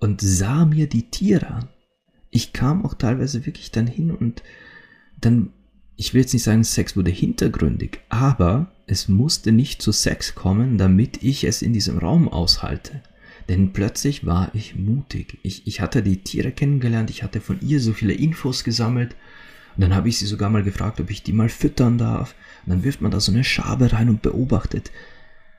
und 0.00 0.20
sah 0.20 0.64
mir 0.64 0.88
die 0.88 1.10
Tiere 1.10 1.48
an. 1.48 1.68
Ich 2.30 2.52
kam 2.52 2.84
auch 2.84 2.94
teilweise 2.94 3.46
wirklich 3.46 3.70
dann 3.70 3.86
hin 3.86 4.10
und 4.10 4.42
dann, 5.20 5.50
ich 5.96 6.14
will 6.14 6.22
jetzt 6.22 6.32
nicht 6.32 6.42
sagen, 6.42 6.64
Sex 6.64 6.96
wurde 6.96 7.10
hintergründig, 7.10 8.00
aber 8.08 8.72
es 8.86 9.08
musste 9.08 9.52
nicht 9.52 9.80
zu 9.80 9.92
Sex 9.92 10.34
kommen, 10.34 10.76
damit 10.76 11.22
ich 11.22 11.44
es 11.44 11.62
in 11.62 11.72
diesem 11.72 11.98
Raum 11.98 12.28
aushalte. 12.28 13.02
Denn 13.48 13.72
plötzlich 13.72 14.24
war 14.26 14.50
ich 14.54 14.74
mutig. 14.74 15.38
Ich, 15.42 15.66
ich 15.66 15.80
hatte 15.80 16.02
die 16.02 16.18
Tiere 16.18 16.50
kennengelernt, 16.50 17.10
ich 17.10 17.22
hatte 17.22 17.40
von 17.40 17.60
ihr 17.60 17.80
so 17.80 17.92
viele 17.92 18.14
Infos 18.14 18.64
gesammelt. 18.64 19.14
Und 19.76 19.82
dann 19.82 19.94
habe 19.94 20.08
ich 20.08 20.18
sie 20.18 20.26
sogar 20.26 20.50
mal 20.50 20.62
gefragt, 20.62 21.00
ob 21.00 21.10
ich 21.10 21.22
die 21.22 21.32
mal 21.32 21.48
füttern 21.48 21.98
darf. 21.98 22.34
Und 22.64 22.70
dann 22.70 22.84
wirft 22.84 23.00
man 23.00 23.10
da 23.10 23.20
so 23.20 23.32
eine 23.32 23.44
Schabe 23.44 23.92
rein 23.92 24.08
und 24.08 24.22
beobachtet. 24.22 24.90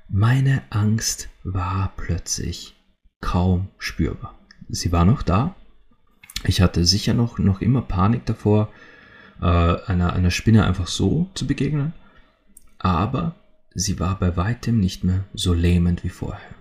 Meine 0.10 0.63
Angst 0.70 1.30
war 1.44 1.94
plötzlich 1.96 2.75
kaum 3.22 3.70
spürbar. 3.78 4.36
Sie 4.70 4.92
war 4.92 5.06
noch 5.06 5.24
da. 5.24 5.56
Ich 6.44 6.62
hatte 6.62 6.86
sicher 6.86 7.14
noch, 7.14 7.40
noch 7.40 7.62
immer 7.62 7.82
Panik 7.82 8.26
davor, 8.26 8.70
äh, 9.42 9.46
einer, 9.46 10.14
einer 10.14 10.32
Spinne 10.32 10.66
einfach 10.66 10.88
so 10.88 11.30
zu 11.34 11.48
begegnen. 11.48 11.94
Aber 12.78 13.36
sie 13.74 14.00
war 14.00 14.20
bei 14.20 14.38
weitem 14.38 14.80
nicht 14.80 15.04
mehr 15.04 15.24
so 15.34 15.54
lähmend 15.54 16.04
wie 16.04 16.10
vorher. 16.10 16.56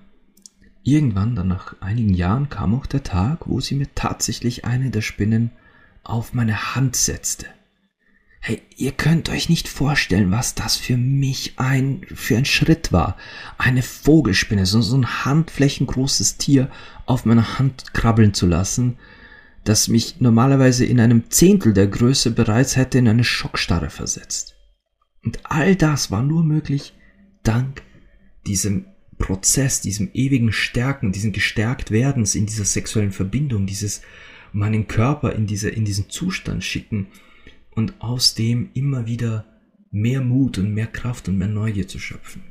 Irgendwann, 0.83 1.35
dann 1.35 1.49
nach 1.49 1.81
einigen 1.81 2.13
Jahren, 2.13 2.51
kam 2.51 2.75
auch 2.75 2.87
der 2.87 3.03
Tag, 3.03 3.49
wo 3.49 3.61
sie 3.61 3.75
mir 3.75 3.95
tatsächlich 3.95 4.65
eine 4.65 4.91
der 4.91 5.01
Spinnen 5.01 5.51
auf 6.03 6.35
meine 6.35 6.75
Hand 6.75 6.97
setzte. 6.97 7.47
Hey, 8.47 8.61
ihr 8.77 8.93
könnt 8.93 9.31
euch 9.31 9.49
nicht 9.49 9.69
vorstellen, 9.69 10.31
was 10.31 10.55
das 10.55 10.77
für 10.77 10.99
mich 10.99 11.55
ein, 11.57 12.03
für 12.15 12.37
ein 12.37 12.45
Schritt 12.45 12.93
war. 12.93 13.17
Eine 13.57 13.81
Vogelspinne, 13.81 14.67
so, 14.67 14.83
so 14.83 14.99
ein 14.99 15.25
handflächengroßes 15.25 16.37
Tier 16.37 16.71
auf 17.07 17.25
meiner 17.25 17.59
Hand 17.59 17.95
krabbeln 17.95 18.35
zu 18.35 18.45
lassen, 18.45 18.99
das 19.65 19.89
mich 19.89 20.21
normalerweise 20.21 20.85
in 20.85 21.01
einem 21.01 21.31
Zehntel 21.31 21.73
der 21.73 21.87
Größe 21.87 22.33
bereits 22.33 22.77
hätte 22.77 22.99
in 22.99 23.09
eine 23.09 23.25
Schockstarre 23.25 23.89
versetzt. 23.89 24.57
Und 25.25 25.39
all 25.45 25.75
das 25.75 26.11
war 26.11 26.23
nur 26.23 26.45
möglich 26.45 26.93
dank 27.45 27.81
diesem 28.47 28.85
Prozess, 29.17 29.81
diesem 29.81 30.11
ewigen 30.13 30.53
Stärken, 30.53 31.13
diesen 31.13 31.33
gestärkt 31.33 31.91
Werdens 31.91 32.35
in 32.35 32.45
dieser 32.45 32.67
sexuellen 32.67 33.13
Verbindung, 33.13 33.65
dieses 33.65 34.03
meinen 34.53 34.87
Körper 34.87 35.33
in, 35.33 35.47
diese, 35.47 35.71
in 35.71 35.87
diesen 35.87 36.11
Zustand 36.11 36.63
schicken 36.63 37.07
und 37.75 38.01
aus 38.01 38.35
dem 38.35 38.71
immer 38.75 39.07
wieder 39.07 39.45
mehr 39.91 40.21
Mut 40.21 40.59
und 40.59 40.73
mehr 40.73 40.87
Kraft 40.87 41.29
und 41.29 41.39
mehr 41.39 41.49
Neugier 41.49 41.89
zu 41.89 41.99
schöpfen. 41.99 42.43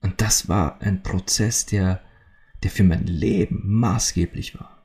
Und 0.00 0.20
das 0.20 0.48
war 0.48 0.80
ein 0.80 1.02
Prozess, 1.02 1.66
der, 1.66 2.00
der 2.62 2.70
für 2.70 2.84
mein 2.84 3.06
Leben 3.06 3.62
maßgeblich 3.64 4.58
war. 4.58 4.84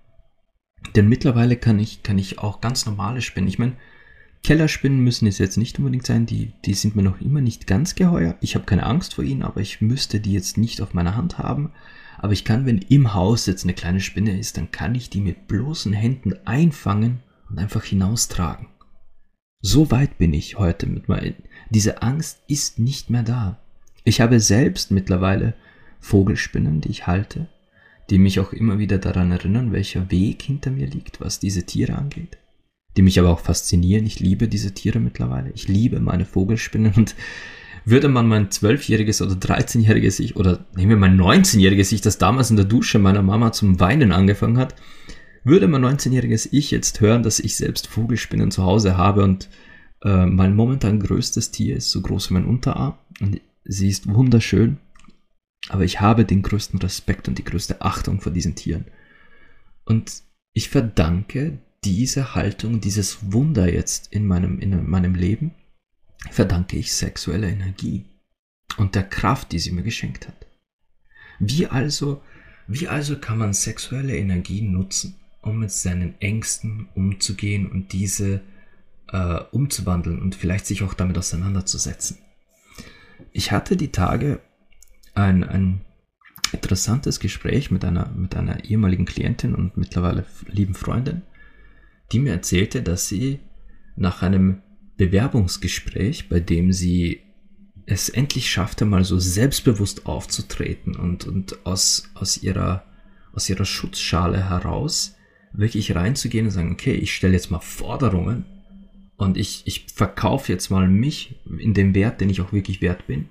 Denn 0.95 1.09
mittlerweile 1.09 1.57
kann 1.57 1.77
ich, 1.77 2.03
kann 2.03 2.17
ich 2.17 2.39
auch 2.39 2.61
ganz 2.61 2.85
normale 2.85 3.21
Spinnen. 3.21 3.49
Ich 3.49 3.59
meine, 3.59 3.75
Kellerspinnen 4.43 5.03
müssen 5.03 5.27
es 5.27 5.37
jetzt 5.37 5.57
nicht 5.57 5.77
unbedingt 5.77 6.05
sein, 6.05 6.25
die, 6.25 6.53
die 6.65 6.73
sind 6.73 6.95
mir 6.95 7.03
noch 7.03 7.19
immer 7.19 7.41
nicht 7.41 7.67
ganz 7.67 7.95
geheuer. 7.95 8.37
Ich 8.41 8.55
habe 8.55 8.65
keine 8.65 8.85
Angst 8.85 9.15
vor 9.15 9.23
ihnen, 9.23 9.43
aber 9.43 9.59
ich 9.59 9.81
müsste 9.81 10.19
die 10.19 10.33
jetzt 10.33 10.57
nicht 10.57 10.81
auf 10.81 10.93
meiner 10.93 11.15
Hand 11.15 11.37
haben. 11.37 11.73
Aber 12.17 12.33
ich 12.33 12.45
kann, 12.45 12.65
wenn 12.65 12.77
im 12.77 13.13
Haus 13.13 13.45
jetzt 13.45 13.63
eine 13.63 13.73
kleine 13.73 13.99
Spinne 13.99 14.37
ist, 14.37 14.57
dann 14.57 14.71
kann 14.71 14.95
ich 14.95 15.09
die 15.09 15.21
mit 15.21 15.47
bloßen 15.47 15.93
Händen 15.93 16.33
einfangen 16.45 17.19
und 17.49 17.59
einfach 17.59 17.83
hinaustragen. 17.83 18.67
So 19.61 19.91
weit 19.91 20.17
bin 20.17 20.33
ich 20.33 20.57
heute 20.57 20.87
mit 20.87 21.09
meinen. 21.09 21.35
Diese 21.69 22.01
Angst 22.01 22.41
ist 22.47 22.79
nicht 22.79 23.09
mehr 23.09 23.23
da. 23.23 23.59
Ich 24.03 24.21
habe 24.21 24.39
selbst 24.39 24.91
mittlerweile 24.91 25.53
Vogelspinnen, 25.99 26.81
die 26.81 26.89
ich 26.89 27.07
halte, 27.07 27.49
die 28.09 28.17
mich 28.17 28.39
auch 28.39 28.53
immer 28.53 28.79
wieder 28.79 28.97
daran 28.97 29.31
erinnern, 29.31 29.71
welcher 29.71 30.09
Weg 30.11 30.41
hinter 30.41 30.71
mir 30.71 30.87
liegt, 30.87 31.19
was 31.21 31.39
diese 31.39 31.65
Tiere 31.65 31.95
angeht 31.95 32.37
die 32.97 33.01
mich 33.01 33.19
aber 33.19 33.29
auch 33.29 33.39
faszinieren. 33.39 34.05
Ich 34.05 34.19
liebe 34.19 34.47
diese 34.47 34.73
Tiere 34.73 34.99
mittlerweile. 34.99 35.51
Ich 35.51 35.67
liebe 35.67 35.99
meine 35.99 36.25
Vogelspinnen 36.25 36.93
und 36.95 37.15
würde 37.85 38.09
man 38.09 38.27
mein 38.27 38.51
zwölfjähriges 38.51 39.21
oder 39.21 39.35
13-jähriges 39.35 40.19
Ich 40.19 40.35
oder 40.35 40.65
nehmen 40.75 40.89
wir 40.89 40.97
mein 40.97 41.17
19-jähriges 41.17 41.93
Ich, 41.93 42.01
das 42.01 42.17
damals 42.17 42.49
in 42.49 42.57
der 42.57 42.65
Dusche 42.65 42.99
meiner 42.99 43.21
Mama 43.21 43.51
zum 43.51 43.79
Weinen 43.79 44.11
angefangen 44.11 44.57
hat, 44.57 44.75
würde 45.43 45.67
mein 45.67 45.85
19-jähriges 45.85 46.49
Ich 46.51 46.71
jetzt 46.71 47.01
hören, 47.01 47.23
dass 47.23 47.39
ich 47.39 47.55
selbst 47.55 47.87
Vogelspinnen 47.87 48.51
zu 48.51 48.63
Hause 48.63 48.97
habe 48.97 49.23
und 49.23 49.49
äh, 50.03 50.25
mein 50.25 50.55
momentan 50.55 50.99
größtes 50.99 51.51
Tier 51.51 51.75
ist 51.77 51.91
so 51.91 52.01
groß 52.01 52.29
wie 52.29 52.35
mein 52.35 52.45
Unterarm 52.45 52.97
und 53.19 53.41
sie 53.63 53.89
ist 53.89 54.11
wunderschön, 54.11 54.77
aber 55.69 55.83
ich 55.83 55.99
habe 56.01 56.25
den 56.25 56.41
größten 56.41 56.79
Respekt 56.79 57.27
und 57.27 57.37
die 57.37 57.43
größte 57.43 57.81
Achtung 57.81 58.21
vor 58.21 58.31
diesen 58.31 58.55
Tieren. 58.55 58.85
Und 59.85 60.23
ich 60.53 60.69
verdanke 60.69 61.59
diese 61.83 62.35
Haltung, 62.35 62.81
dieses 62.81 63.31
Wunder 63.31 63.71
jetzt 63.71 64.11
in 64.13 64.25
meinem, 64.25 64.59
in 64.59 64.89
meinem 64.89 65.15
Leben 65.15 65.51
verdanke 66.31 66.77
ich 66.77 66.93
sexueller 66.93 67.47
Energie 67.47 68.05
und 68.77 68.95
der 68.95 69.03
Kraft, 69.03 69.51
die 69.51 69.59
sie 69.59 69.71
mir 69.71 69.83
geschenkt 69.83 70.27
hat. 70.27 70.47
Wie 71.39 71.67
also, 71.67 72.21
wie 72.67 72.87
also 72.87 73.17
kann 73.17 73.37
man 73.37 73.53
sexuelle 73.53 74.17
Energie 74.17 74.61
nutzen, 74.61 75.15
um 75.41 75.59
mit 75.59 75.71
seinen 75.71 76.19
Ängsten 76.19 76.89
umzugehen 76.95 77.69
und 77.69 77.93
diese 77.93 78.41
äh, 79.11 79.39
umzuwandeln 79.51 80.21
und 80.21 80.35
vielleicht 80.35 80.65
sich 80.65 80.83
auch 80.83 80.93
damit 80.93 81.17
auseinanderzusetzen? 81.17 82.17
Ich 83.31 83.51
hatte 83.51 83.77
die 83.77 83.91
Tage 83.91 84.39
ein, 85.13 85.43
ein, 85.43 85.81
interessantes 86.51 87.19
Gespräch 87.19 87.71
mit 87.71 87.85
einer, 87.85 88.09
mit 88.09 88.35
einer 88.35 88.63
ehemaligen 88.65 89.05
Klientin 89.05 89.55
und 89.55 89.77
mittlerweile 89.77 90.25
lieben 90.47 90.73
Freundin, 90.73 91.21
die 92.11 92.19
mir 92.19 92.33
erzählte, 92.33 92.81
dass 92.81 93.07
sie 93.07 93.39
nach 93.95 94.21
einem 94.21 94.61
Bewerbungsgespräch, 94.97 96.29
bei 96.29 96.39
dem 96.39 96.71
sie 96.71 97.21
es 97.85 98.09
endlich 98.09 98.49
schaffte, 98.49 98.85
mal 98.85 99.03
so 99.03 99.19
selbstbewusst 99.19 100.05
aufzutreten 100.05 100.95
und, 100.95 101.25
und 101.25 101.65
aus, 101.65 102.09
aus, 102.13 102.37
ihrer, 102.37 102.83
aus 103.33 103.49
ihrer 103.49 103.65
Schutzschale 103.65 104.49
heraus 104.49 105.15
wirklich 105.53 105.95
reinzugehen 105.95 106.45
und 106.45 106.51
sagen, 106.51 106.71
okay, 106.71 106.93
ich 106.93 107.13
stelle 107.13 107.33
jetzt 107.33 107.51
mal 107.51 107.59
Forderungen 107.59 108.45
und 109.17 109.37
ich, 109.37 109.63
ich 109.65 109.85
verkaufe 109.93 110.51
jetzt 110.51 110.69
mal 110.69 110.87
mich 110.87 111.35
in 111.57 111.73
dem 111.73 111.93
Wert, 111.93 112.21
den 112.21 112.29
ich 112.29 112.41
auch 112.41 112.53
wirklich 112.53 112.81
wert 112.81 113.07
bin. 113.07 113.27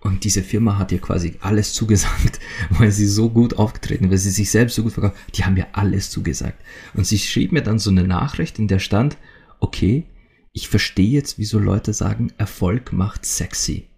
Und 0.00 0.24
diese 0.24 0.42
Firma 0.42 0.78
hat 0.78 0.92
ihr 0.92 1.00
quasi 1.00 1.36
alles 1.40 1.74
zugesagt, 1.74 2.40
weil 2.70 2.90
sie 2.90 3.06
so 3.06 3.30
gut 3.30 3.54
aufgetreten, 3.54 4.10
weil 4.10 4.18
sie 4.18 4.30
sich 4.30 4.50
selbst 4.50 4.74
so 4.74 4.82
gut 4.82 4.92
verkauft. 4.92 5.16
Die 5.34 5.44
haben 5.44 5.54
mir 5.54 5.68
alles 5.72 6.10
zugesagt. 6.10 6.62
Und 6.94 7.06
sie 7.06 7.18
schrieb 7.18 7.52
mir 7.52 7.62
dann 7.62 7.78
so 7.78 7.90
eine 7.90 8.04
Nachricht, 8.04 8.58
in 8.58 8.68
der 8.68 8.78
stand, 8.78 9.18
okay, 9.60 10.06
ich 10.52 10.68
verstehe 10.68 11.10
jetzt, 11.10 11.38
wieso 11.38 11.58
Leute 11.58 11.92
sagen, 11.92 12.32
Erfolg 12.38 12.92
macht 12.92 13.24
sexy. 13.24 13.88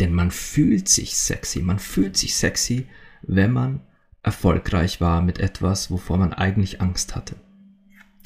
Denn 0.00 0.12
man 0.12 0.30
fühlt 0.30 0.88
sich 0.88 1.16
sexy. 1.16 1.60
Man 1.60 1.78
fühlt 1.78 2.16
sich 2.16 2.36
sexy, 2.36 2.86
wenn 3.22 3.52
man 3.52 3.80
erfolgreich 4.22 5.00
war 5.00 5.22
mit 5.22 5.38
etwas, 5.38 5.90
wovor 5.90 6.18
man 6.18 6.32
eigentlich 6.32 6.80
Angst 6.80 7.14
hatte. 7.14 7.36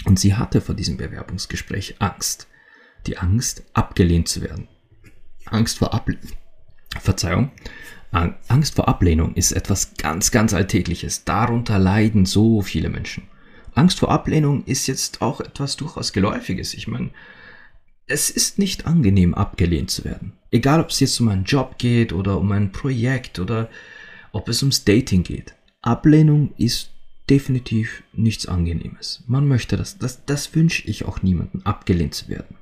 Und 0.05 0.19
sie 0.19 0.35
hatte 0.35 0.61
vor 0.61 0.75
diesem 0.75 0.97
Bewerbungsgespräch 0.97 1.97
Angst. 2.01 2.49
Die 3.07 3.19
Angst, 3.19 3.65
abgelehnt 3.73 4.29
zu 4.29 4.43
werden. 4.43 4.69
Angst 5.47 5.79
vor 5.79 5.95
Ablehnung. 5.95 6.31
Verzeihung. 7.01 7.51
Angst 8.49 8.75
vor 8.75 8.89
Ablehnung 8.89 9.35
ist 9.35 9.53
etwas 9.53 9.95
ganz, 9.97 10.31
ganz 10.31 10.53
Alltägliches. 10.53 11.25
Darunter 11.25 11.79
leiden 11.79 12.27
so 12.27 12.61
viele 12.61 12.91
Menschen. 12.91 13.25
Angst 13.75 14.01
vor 14.01 14.11
Ablehnung 14.11 14.65
ist 14.65 14.87
jetzt 14.87 15.23
auch 15.23 15.41
etwas 15.41 15.77
durchaus 15.77 16.13
Geläufiges. 16.13 16.75
Ich 16.75 16.87
meine, 16.87 17.11
es 18.07 18.29
ist 18.29 18.59
nicht 18.59 18.87
angenehm, 18.87 19.33
abgelehnt 19.35 19.91
zu 19.91 20.05
werden. 20.05 20.35
Egal, 20.51 20.81
ob 20.81 20.91
es 20.91 21.01
jetzt 21.01 21.19
um 21.21 21.29
einen 21.29 21.45
Job 21.45 21.79
geht 21.79 22.13
oder 22.13 22.39
um 22.39 22.53
ein 22.53 22.73
Projekt 22.73 23.39
oder 23.39 23.71
ob 24.33 24.49
es 24.49 24.63
ums 24.63 24.85
Dating 24.85 25.23
geht. 25.23 25.55
Ablehnung 25.83 26.55
ist 26.57 26.93
definitiv 27.29 28.03
nichts 28.12 28.47
Angenehmes. 28.47 29.25
Man 29.27 29.47
möchte 29.47 29.77
das. 29.77 29.99
Das, 29.99 30.25
das 30.25 30.55
wünsche 30.55 30.89
ich 30.89 31.05
auch 31.05 31.23
niemandem, 31.23 31.62
abgelehnt 31.65 32.15
zu 32.15 32.29
werden. 32.29 32.57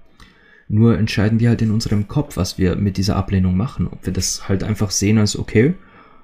Nur 0.68 0.98
entscheiden 0.98 1.40
wir 1.40 1.48
halt 1.48 1.62
in 1.62 1.70
unserem 1.70 2.08
Kopf, 2.08 2.36
was 2.36 2.56
wir 2.56 2.76
mit 2.76 2.96
dieser 2.96 3.16
Ablehnung 3.16 3.56
machen. 3.56 3.88
Ob 3.88 4.06
wir 4.06 4.12
das 4.12 4.48
halt 4.48 4.62
einfach 4.62 4.90
sehen 4.90 5.18
als 5.18 5.36
okay, 5.36 5.74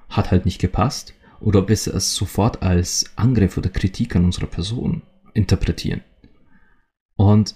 hat 0.09 0.31
halt 0.31 0.45
nicht 0.45 0.59
gepasst, 0.59 1.13
oder 1.39 1.59
ob 1.59 1.69
wir 1.69 1.73
es 1.73 2.15
sofort 2.15 2.63
als 2.63 3.11
Angriff 3.15 3.57
oder 3.57 3.69
Kritik 3.69 4.15
an 4.15 4.25
unserer 4.25 4.47
Person 4.47 5.01
interpretieren. 5.33 6.01
Und 7.15 7.55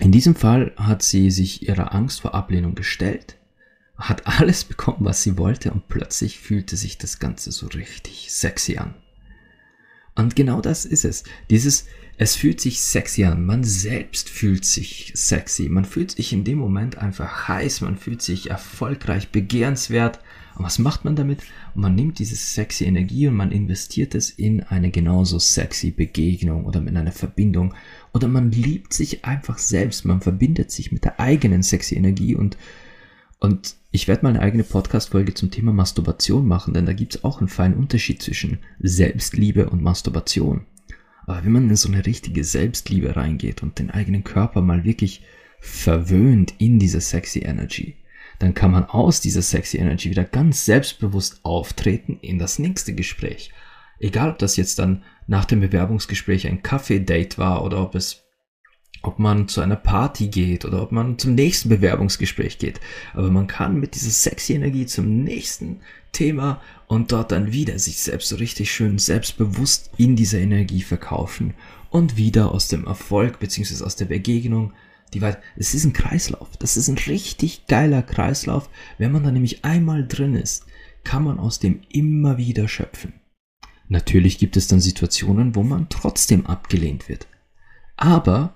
in 0.00 0.12
diesem 0.12 0.34
Fall 0.34 0.72
hat 0.76 1.02
sie 1.02 1.30
sich 1.30 1.66
ihrer 1.66 1.94
Angst 1.94 2.20
vor 2.20 2.34
Ablehnung 2.34 2.74
gestellt, 2.74 3.37
hat 3.98 4.26
alles 4.26 4.64
bekommen, 4.64 4.98
was 5.00 5.22
sie 5.22 5.36
wollte 5.36 5.72
und 5.72 5.88
plötzlich 5.88 6.38
fühlte 6.38 6.76
sich 6.76 6.98
das 6.98 7.18
Ganze 7.18 7.50
so 7.50 7.66
richtig 7.66 8.28
sexy 8.30 8.78
an. 8.78 8.94
Und 10.14 10.34
genau 10.34 10.60
das 10.60 10.84
ist 10.84 11.04
es. 11.04 11.24
Dieses, 11.48 11.86
es 12.16 12.34
fühlt 12.34 12.60
sich 12.60 12.80
sexy 12.80 13.24
an. 13.24 13.46
Man 13.46 13.62
selbst 13.62 14.28
fühlt 14.28 14.64
sich 14.64 15.12
sexy. 15.14 15.68
Man 15.68 15.84
fühlt 15.84 16.12
sich 16.12 16.32
in 16.32 16.42
dem 16.42 16.58
Moment 16.58 16.98
einfach 16.98 17.46
heiß. 17.46 17.82
Man 17.82 17.96
fühlt 17.96 18.20
sich 18.22 18.50
erfolgreich, 18.50 19.30
begehrenswert. 19.30 20.18
Und 20.56 20.64
was 20.64 20.80
macht 20.80 21.04
man 21.04 21.14
damit? 21.14 21.42
Man 21.76 21.94
nimmt 21.94 22.18
diese 22.18 22.34
sexy 22.34 22.84
Energie 22.84 23.28
und 23.28 23.34
man 23.34 23.52
investiert 23.52 24.16
es 24.16 24.30
in 24.30 24.64
eine 24.64 24.90
genauso 24.90 25.38
sexy 25.38 25.92
Begegnung 25.92 26.64
oder 26.64 26.80
in 26.80 26.96
eine 26.96 27.12
Verbindung. 27.12 27.74
Oder 28.12 28.26
man 28.26 28.50
liebt 28.50 28.92
sich 28.92 29.24
einfach 29.24 29.58
selbst. 29.58 30.04
Man 30.04 30.20
verbindet 30.20 30.72
sich 30.72 30.90
mit 30.90 31.04
der 31.04 31.20
eigenen 31.20 31.62
sexy 31.62 31.94
Energie 31.94 32.34
und 32.34 32.56
und 33.40 33.76
ich 33.90 34.06
werde 34.06 34.22
mal 34.22 34.30
eine 34.30 34.40
eigene 34.40 34.64
Podcast-Folge 34.64 35.32
zum 35.32 35.50
Thema 35.50 35.72
Masturbation 35.72 36.46
machen, 36.46 36.74
denn 36.74 36.84
da 36.84 36.92
gibt 36.92 37.14
es 37.14 37.24
auch 37.24 37.38
einen 37.38 37.48
feinen 37.48 37.78
Unterschied 37.78 38.22
zwischen 38.22 38.58
Selbstliebe 38.80 39.70
und 39.70 39.82
Masturbation. 39.82 40.66
Aber 41.26 41.44
wenn 41.44 41.52
man 41.52 41.70
in 41.70 41.76
so 41.76 41.88
eine 41.88 42.04
richtige 42.04 42.44
Selbstliebe 42.44 43.16
reingeht 43.16 43.62
und 43.62 43.78
den 43.78 43.90
eigenen 43.90 44.24
Körper 44.24 44.60
mal 44.60 44.84
wirklich 44.84 45.22
verwöhnt 45.60 46.54
in 46.58 46.78
diese 46.78 47.00
sexy 47.00 47.40
Energy, 47.40 47.96
dann 48.38 48.54
kann 48.54 48.70
man 48.70 48.84
aus 48.84 49.20
dieser 49.20 49.42
sexy 49.42 49.78
Energy 49.78 50.10
wieder 50.10 50.24
ganz 50.24 50.64
selbstbewusst 50.64 51.40
auftreten 51.42 52.18
in 52.20 52.38
das 52.38 52.58
nächste 52.58 52.94
Gespräch. 52.94 53.52
Egal, 53.98 54.30
ob 54.30 54.38
das 54.38 54.56
jetzt 54.56 54.78
dann 54.78 55.02
nach 55.26 55.44
dem 55.44 55.60
Bewerbungsgespräch 55.60 56.46
ein 56.46 56.62
Kaffee-Date 56.62 57.38
war 57.38 57.64
oder 57.64 57.82
ob 57.82 57.94
es 57.94 58.27
ob 59.02 59.18
man 59.18 59.48
zu 59.48 59.60
einer 59.60 59.76
Party 59.76 60.28
geht 60.28 60.64
oder 60.64 60.82
ob 60.82 60.92
man 60.92 61.18
zum 61.18 61.34
nächsten 61.34 61.68
Bewerbungsgespräch 61.68 62.58
geht. 62.58 62.80
Aber 63.14 63.30
man 63.30 63.46
kann 63.46 63.78
mit 63.78 63.94
dieser 63.94 64.10
sexy 64.10 64.54
Energie 64.54 64.86
zum 64.86 65.22
nächsten 65.22 65.80
Thema 66.12 66.60
und 66.86 67.12
dort 67.12 67.32
dann 67.32 67.52
wieder 67.52 67.78
sich 67.78 67.98
selbst 67.98 68.28
so 68.28 68.36
richtig 68.36 68.72
schön 68.72 68.98
selbstbewusst 68.98 69.90
in 69.96 70.16
dieser 70.16 70.38
Energie 70.38 70.82
verkaufen 70.82 71.54
und 71.90 72.16
wieder 72.16 72.52
aus 72.52 72.68
dem 72.68 72.86
Erfolg 72.86 73.38
beziehungsweise 73.38 73.84
aus 73.84 73.96
der 73.96 74.06
Begegnung 74.06 74.72
die 75.14 75.22
weit 75.22 75.38
es 75.56 75.74
ist 75.74 75.84
ein 75.84 75.92
Kreislauf. 75.92 76.48
Das 76.58 76.76
ist 76.76 76.88
ein 76.88 76.98
richtig 76.98 77.66
geiler 77.66 78.02
Kreislauf. 78.02 78.68
Wenn 78.98 79.12
man 79.12 79.22
da 79.22 79.30
nämlich 79.30 79.64
einmal 79.64 80.06
drin 80.06 80.34
ist, 80.34 80.66
kann 81.04 81.24
man 81.24 81.38
aus 81.38 81.58
dem 81.58 81.80
immer 81.88 82.38
wieder 82.38 82.68
schöpfen. 82.68 83.14
Natürlich 83.88 84.38
gibt 84.38 84.56
es 84.56 84.68
dann 84.68 84.80
Situationen, 84.80 85.54
wo 85.54 85.62
man 85.62 85.88
trotzdem 85.88 86.46
abgelehnt 86.46 87.08
wird. 87.08 87.26
Aber 87.96 88.54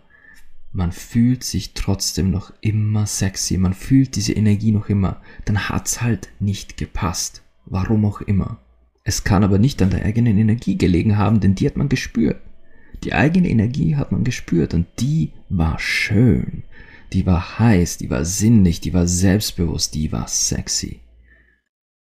man 0.73 0.93
fühlt 0.93 1.45
sich 1.45 1.75
trotzdem 1.75 2.31
noch 2.31 2.53
immer 2.61 3.07
sexy, 3.07 3.59
man 3.59 3.75
fühlt 3.75 4.17
diese 4.17 4.33
Energie 4.33 4.73
noch 4.73 4.89
immer, 4.89 5.21
dann 5.45 5.69
hat's 5.69 6.01
halt 6.01 6.31
nicht 6.41 6.77
gepasst. 6.77 7.43
Warum 7.67 8.05
auch 8.05 8.21
immer. 8.21 8.59
Es 9.05 9.25
kann 9.25 9.45
aber 9.45 9.59
nicht 9.59 9.83
an 9.83 9.91
der 9.91 10.05
eigenen 10.05 10.39
Energie 10.39 10.77
gelegen 10.77 11.17
haben, 11.17 11.41
denn 11.41 11.55
die 11.55 11.67
hat 11.67 11.77
man 11.77 11.89
gespürt. 11.89 12.41
Die 13.05 13.13
eigene 13.13 13.49
Energie 13.49 13.97
hat 13.97 14.13
man 14.13 14.25
gespürt 14.25 14.75
und 14.75 14.87
die 15.01 15.33
war 15.49 15.79
schön. 15.79 16.65
Die 17.13 17.27
war 17.27 17.59
heiß, 17.59 17.99
die 17.99 18.11
war 18.11 18.25
sinnlich, 18.25 18.81
die 18.81 18.95
war 18.95 19.07
selbstbewusst, 19.07 19.95
die 19.95 20.13
war 20.13 20.29
sexy. 20.29 21.01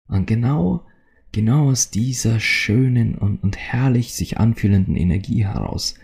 Und 0.07 0.27
genau, 0.27 0.85
genau 1.31 1.69
aus 1.69 1.89
dieser 1.89 2.39
schönen 2.39 3.15
und, 3.15 3.43
und 3.43 3.57
herrlich 3.57 4.13
sich 4.13 4.39
anfühlenden 4.39 4.95
Energie 4.95 5.45
heraus 5.45 5.95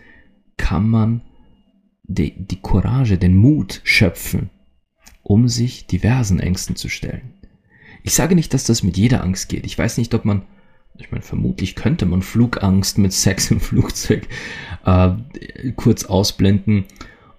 kann 0.56 0.88
man 0.88 1.22
die, 2.08 2.34
die 2.36 2.60
Courage, 2.60 3.18
den 3.18 3.36
Mut 3.36 3.80
schöpfen, 3.84 4.50
um 5.22 5.46
sich 5.46 5.86
diversen 5.86 6.40
Ängsten 6.40 6.74
zu 6.74 6.88
stellen. 6.88 7.34
Ich 8.02 8.14
sage 8.14 8.34
nicht, 8.34 8.54
dass 8.54 8.64
das 8.64 8.82
mit 8.82 8.96
jeder 8.96 9.22
Angst 9.22 9.48
geht. 9.48 9.66
Ich 9.66 9.78
weiß 9.78 9.98
nicht, 9.98 10.14
ob 10.14 10.24
man, 10.24 10.42
ich 10.96 11.10
meine, 11.12 11.22
vermutlich 11.22 11.76
könnte 11.76 12.06
man 12.06 12.22
Flugangst 12.22 12.98
mit 12.98 13.12
Sex 13.12 13.50
im 13.50 13.60
Flugzeug 13.60 14.26
äh, 14.84 15.10
kurz 15.76 16.06
ausblenden, 16.06 16.86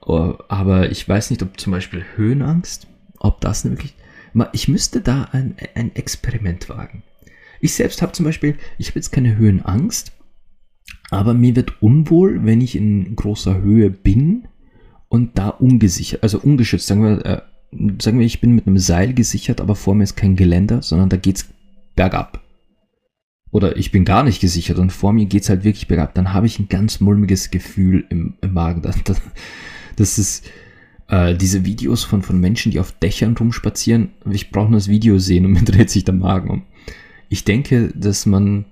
uh, 0.05 0.35
aber 0.47 0.91
ich 0.91 1.07
weiß 1.07 1.31
nicht, 1.31 1.41
ob 1.41 1.59
zum 1.59 1.71
Beispiel 1.71 2.05
Höhenangst, 2.15 2.87
ob 3.17 3.41
das 3.41 3.65
wirklich, 3.65 3.95
ich 4.53 4.67
müsste 4.67 5.01
da 5.01 5.23
ein, 5.31 5.55
ein 5.73 5.95
Experiment 5.95 6.69
wagen. 6.69 7.03
Ich 7.59 7.73
selbst 7.73 8.01
habe 8.01 8.11
zum 8.11 8.25
Beispiel, 8.25 8.55
ich 8.77 8.89
habe 8.89 8.99
jetzt 8.99 9.11
keine 9.11 9.35
Höhenangst, 9.35 10.13
aber 11.09 11.33
mir 11.33 11.55
wird 11.55 11.81
unwohl, 11.81 12.45
wenn 12.45 12.61
ich 12.61 12.75
in 12.75 13.15
großer 13.15 13.61
Höhe 13.61 13.89
bin 13.89 14.47
und 15.09 15.37
da 15.37 15.49
ungesichert, 15.49 16.23
also 16.23 16.39
ungeschützt, 16.39 16.87
sagen 16.87 17.03
wir, 17.03 17.25
äh, 17.25 17.41
sagen 18.01 18.19
wir, 18.19 18.25
ich 18.25 18.41
bin 18.41 18.53
mit 18.53 18.67
einem 18.67 18.77
Seil 18.77 19.13
gesichert, 19.13 19.59
aber 19.59 19.75
vor 19.75 19.95
mir 19.95 20.03
ist 20.03 20.15
kein 20.15 20.35
Geländer, 20.35 20.81
sondern 20.81 21.09
da 21.09 21.17
geht's 21.17 21.49
bergab. 21.95 22.43
Oder 23.51 23.77
ich 23.77 23.91
bin 23.91 24.05
gar 24.05 24.23
nicht 24.23 24.39
gesichert 24.39 24.77
und 24.77 24.91
vor 24.91 25.11
mir 25.11 25.25
geht's 25.25 25.49
halt 25.49 25.63
wirklich 25.63 25.87
bergab. 25.87 26.13
Dann 26.13 26.33
habe 26.33 26.45
ich 26.45 26.59
ein 26.59 26.69
ganz 26.69 26.99
mulmiges 26.99 27.49
Gefühl 27.49 28.05
im, 28.09 28.35
im 28.41 28.53
Magen. 28.53 28.81
Das, 28.89 29.03
das, 29.03 29.21
das 29.95 30.19
ist 30.19 30.49
äh, 31.07 31.35
diese 31.35 31.65
Videos 31.65 32.03
von, 32.03 32.21
von 32.21 32.39
Menschen, 32.39 32.71
die 32.71 32.79
auf 32.79 32.91
Dächern 32.91 33.35
rumspazieren. 33.35 34.11
Ich 34.29 34.51
brauche 34.51 34.69
nur 34.69 34.77
das 34.77 34.87
Video 34.87 35.17
sehen 35.17 35.45
und 35.45 35.53
mir 35.53 35.63
dreht 35.63 35.89
sich 35.89 36.05
der 36.05 36.13
Magen 36.13 36.49
um. 36.51 36.63
Ich 37.27 37.43
denke, 37.43 37.91
dass 37.95 38.27
man, 38.27 38.65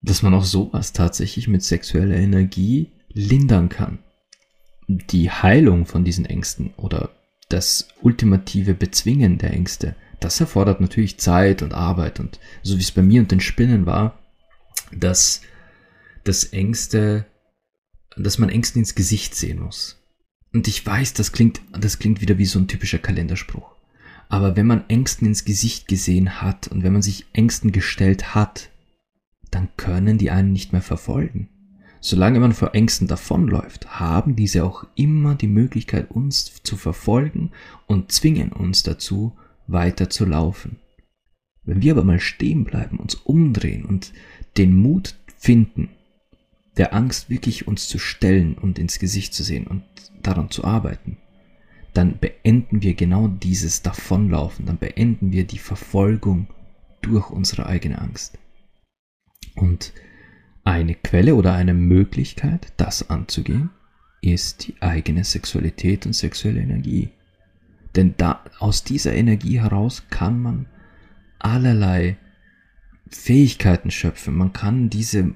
dass 0.00 0.22
man 0.22 0.32
auch 0.32 0.44
sowas 0.44 0.94
tatsächlich 0.94 1.46
mit 1.46 1.62
sexueller 1.62 2.16
Energie 2.16 2.92
lindern 3.12 3.68
kann 3.68 3.98
die 4.88 5.30
Heilung 5.30 5.86
von 5.86 6.04
diesen 6.04 6.24
Ängsten 6.24 6.72
oder 6.76 7.10
das 7.48 7.88
ultimative 8.02 8.74
Bezwingen 8.74 9.38
der 9.38 9.52
Ängste, 9.52 9.96
das 10.20 10.40
erfordert 10.40 10.80
natürlich 10.80 11.18
Zeit 11.18 11.62
und 11.62 11.74
Arbeit 11.74 12.20
und 12.20 12.40
so 12.62 12.76
wie 12.76 12.82
es 12.82 12.92
bei 12.92 13.02
mir 13.02 13.20
und 13.20 13.30
den 13.30 13.40
Spinnen 13.40 13.86
war, 13.86 14.18
dass 14.92 15.42
das 16.24 16.44
Ängste, 16.44 17.26
dass 18.16 18.38
man 18.38 18.48
Ängsten 18.48 18.80
ins 18.80 18.94
Gesicht 18.94 19.34
sehen 19.34 19.60
muss. 19.60 20.02
Und 20.52 20.68
ich 20.68 20.84
weiß, 20.84 21.12
das 21.14 21.32
klingt, 21.32 21.60
das 21.78 21.98
klingt 21.98 22.20
wieder 22.20 22.38
wie 22.38 22.46
so 22.46 22.58
ein 22.58 22.68
typischer 22.68 22.98
Kalenderspruch. 22.98 23.74
Aber 24.28 24.56
wenn 24.56 24.66
man 24.66 24.88
Ängsten 24.88 25.26
ins 25.26 25.44
Gesicht 25.44 25.86
gesehen 25.86 26.40
hat 26.40 26.68
und 26.68 26.82
wenn 26.82 26.92
man 26.92 27.02
sich 27.02 27.26
Ängsten 27.32 27.72
gestellt 27.72 28.34
hat, 28.34 28.70
dann 29.50 29.68
können 29.76 30.18
die 30.18 30.30
einen 30.30 30.52
nicht 30.52 30.72
mehr 30.72 30.82
verfolgen. 30.82 31.48
Solange 32.08 32.38
man 32.38 32.52
vor 32.52 32.72
Ängsten 32.72 33.08
davonläuft, 33.08 33.98
haben 33.98 34.36
diese 34.36 34.62
auch 34.62 34.86
immer 34.94 35.34
die 35.34 35.48
Möglichkeit, 35.48 36.08
uns 36.08 36.62
zu 36.62 36.76
verfolgen 36.76 37.50
und 37.88 38.12
zwingen 38.12 38.52
uns 38.52 38.84
dazu, 38.84 39.36
weiter 39.66 40.08
zu 40.08 40.24
laufen. 40.24 40.78
Wenn 41.64 41.82
wir 41.82 41.94
aber 41.94 42.04
mal 42.04 42.20
stehen 42.20 42.62
bleiben, 42.62 42.98
uns 42.98 43.16
umdrehen 43.16 43.84
und 43.84 44.12
den 44.56 44.76
Mut 44.76 45.16
finden, 45.36 45.88
der 46.76 46.94
Angst 46.94 47.28
wirklich 47.28 47.66
uns 47.66 47.88
zu 47.88 47.98
stellen 47.98 48.54
und 48.54 48.78
ins 48.78 49.00
Gesicht 49.00 49.34
zu 49.34 49.42
sehen 49.42 49.66
und 49.66 49.82
daran 50.22 50.48
zu 50.48 50.62
arbeiten, 50.62 51.16
dann 51.92 52.20
beenden 52.20 52.82
wir 52.82 52.94
genau 52.94 53.26
dieses 53.26 53.82
Davonlaufen, 53.82 54.64
dann 54.66 54.78
beenden 54.78 55.32
wir 55.32 55.42
die 55.42 55.58
Verfolgung 55.58 56.46
durch 57.02 57.30
unsere 57.30 57.66
eigene 57.66 58.00
Angst. 58.00 58.38
Und 59.56 59.92
eine 60.66 60.96
Quelle 60.96 61.36
oder 61.36 61.54
eine 61.54 61.74
Möglichkeit, 61.74 62.72
das 62.76 63.08
anzugehen, 63.08 63.70
ist 64.20 64.66
die 64.66 64.74
eigene 64.82 65.22
Sexualität 65.22 66.06
und 66.06 66.12
sexuelle 66.12 66.60
Energie. 66.60 67.10
Denn 67.94 68.14
da, 68.16 68.44
aus 68.58 68.82
dieser 68.82 69.14
Energie 69.14 69.60
heraus 69.60 70.04
kann 70.10 70.42
man 70.42 70.66
allerlei 71.38 72.16
Fähigkeiten 73.08 73.92
schöpfen. 73.92 74.36
Man 74.36 74.52
kann 74.52 74.90
diese 74.90 75.32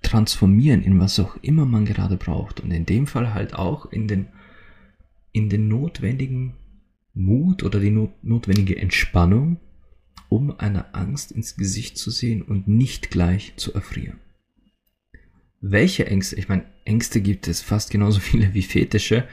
transformieren 0.00 0.82
in 0.82 0.98
was 0.98 1.20
auch 1.20 1.36
immer 1.42 1.66
man 1.66 1.84
gerade 1.84 2.16
braucht. 2.16 2.60
Und 2.60 2.70
in 2.70 2.86
dem 2.86 3.06
Fall 3.06 3.34
halt 3.34 3.54
auch 3.54 3.92
in 3.92 4.08
den, 4.08 4.28
in 5.32 5.50
den 5.50 5.68
notwendigen 5.68 6.54
Mut 7.12 7.62
oder 7.64 7.80
die 7.80 7.90
not, 7.90 8.12
notwendige 8.24 8.78
Entspannung, 8.78 9.60
um 10.30 10.58
einer 10.58 10.94
Angst 10.94 11.32
ins 11.32 11.56
Gesicht 11.56 11.98
zu 11.98 12.10
sehen 12.10 12.40
und 12.40 12.66
nicht 12.66 13.10
gleich 13.10 13.52
zu 13.56 13.74
erfrieren. 13.74 14.18
Welche 15.60 16.06
Ängste? 16.06 16.36
Ich 16.36 16.48
meine, 16.48 16.64
Ängste 16.84 17.20
gibt 17.20 17.48
es 17.48 17.62
fast 17.62 17.90
genauso 17.90 18.20
viele 18.20 18.54
wie 18.54 18.62
Fetische. 18.62 19.26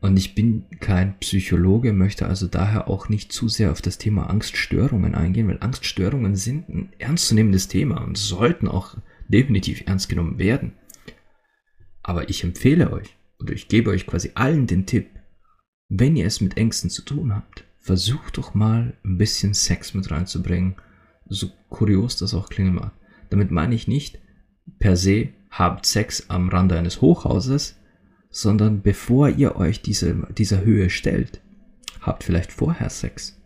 Und 0.00 0.16
ich 0.16 0.34
bin 0.34 0.64
kein 0.80 1.16
Psychologe, 1.20 1.92
möchte 1.92 2.26
also 2.26 2.48
daher 2.48 2.88
auch 2.88 3.08
nicht 3.08 3.32
zu 3.32 3.48
sehr 3.48 3.70
auf 3.70 3.80
das 3.80 3.98
Thema 3.98 4.28
Angststörungen 4.28 5.14
eingehen, 5.14 5.46
weil 5.46 5.58
Angststörungen 5.60 6.34
sind 6.34 6.68
ein 6.68 6.92
ernstzunehmendes 6.98 7.68
Thema 7.68 8.02
und 8.02 8.18
sollten 8.18 8.66
auch 8.66 8.96
definitiv 9.28 9.84
ernst 9.86 10.08
genommen 10.08 10.38
werden. 10.38 10.72
Aber 12.02 12.28
ich 12.28 12.42
empfehle 12.42 12.92
euch, 12.92 13.16
oder 13.38 13.52
ich 13.52 13.68
gebe 13.68 13.90
euch 13.90 14.08
quasi 14.08 14.32
allen 14.34 14.66
den 14.66 14.86
Tipp, 14.86 15.08
wenn 15.88 16.16
ihr 16.16 16.26
es 16.26 16.40
mit 16.40 16.56
Ängsten 16.56 16.90
zu 16.90 17.02
tun 17.02 17.32
habt, 17.32 17.64
versucht 17.78 18.38
doch 18.38 18.54
mal 18.54 18.96
ein 19.04 19.18
bisschen 19.18 19.54
Sex 19.54 19.94
mit 19.94 20.10
reinzubringen, 20.10 20.76
so 21.28 21.50
kurios 21.68 22.16
das 22.16 22.34
auch 22.34 22.48
klingen 22.48 22.74
mag. 22.74 22.92
Damit 23.30 23.52
meine 23.52 23.76
ich 23.76 23.86
nicht 23.86 24.18
per 24.80 24.96
se, 24.96 25.28
habt 25.52 25.86
Sex 25.86 26.28
am 26.28 26.48
Rande 26.48 26.78
eines 26.78 27.00
Hochhauses, 27.00 27.76
sondern 28.30 28.80
bevor 28.80 29.28
ihr 29.28 29.56
euch 29.56 29.82
diese, 29.82 30.26
dieser 30.36 30.62
Höhe 30.62 30.90
stellt, 30.90 31.40
habt 32.00 32.24
vielleicht 32.24 32.50
vorher 32.50 32.90
Sex. 32.90 33.38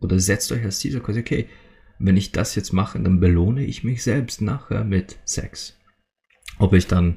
Oder 0.00 0.20
setzt 0.20 0.52
euch 0.52 0.62
als 0.62 0.78
Ziel 0.78 1.00
okay, 1.00 1.48
wenn 1.98 2.18
ich 2.18 2.32
das 2.32 2.54
jetzt 2.54 2.72
mache, 2.72 3.00
dann 3.00 3.18
belohne 3.18 3.64
ich 3.64 3.82
mich 3.82 4.02
selbst 4.02 4.42
nachher 4.42 4.84
mit 4.84 5.18
Sex. 5.24 5.78
Ob 6.58 6.74
ich 6.74 6.86
dann 6.86 7.16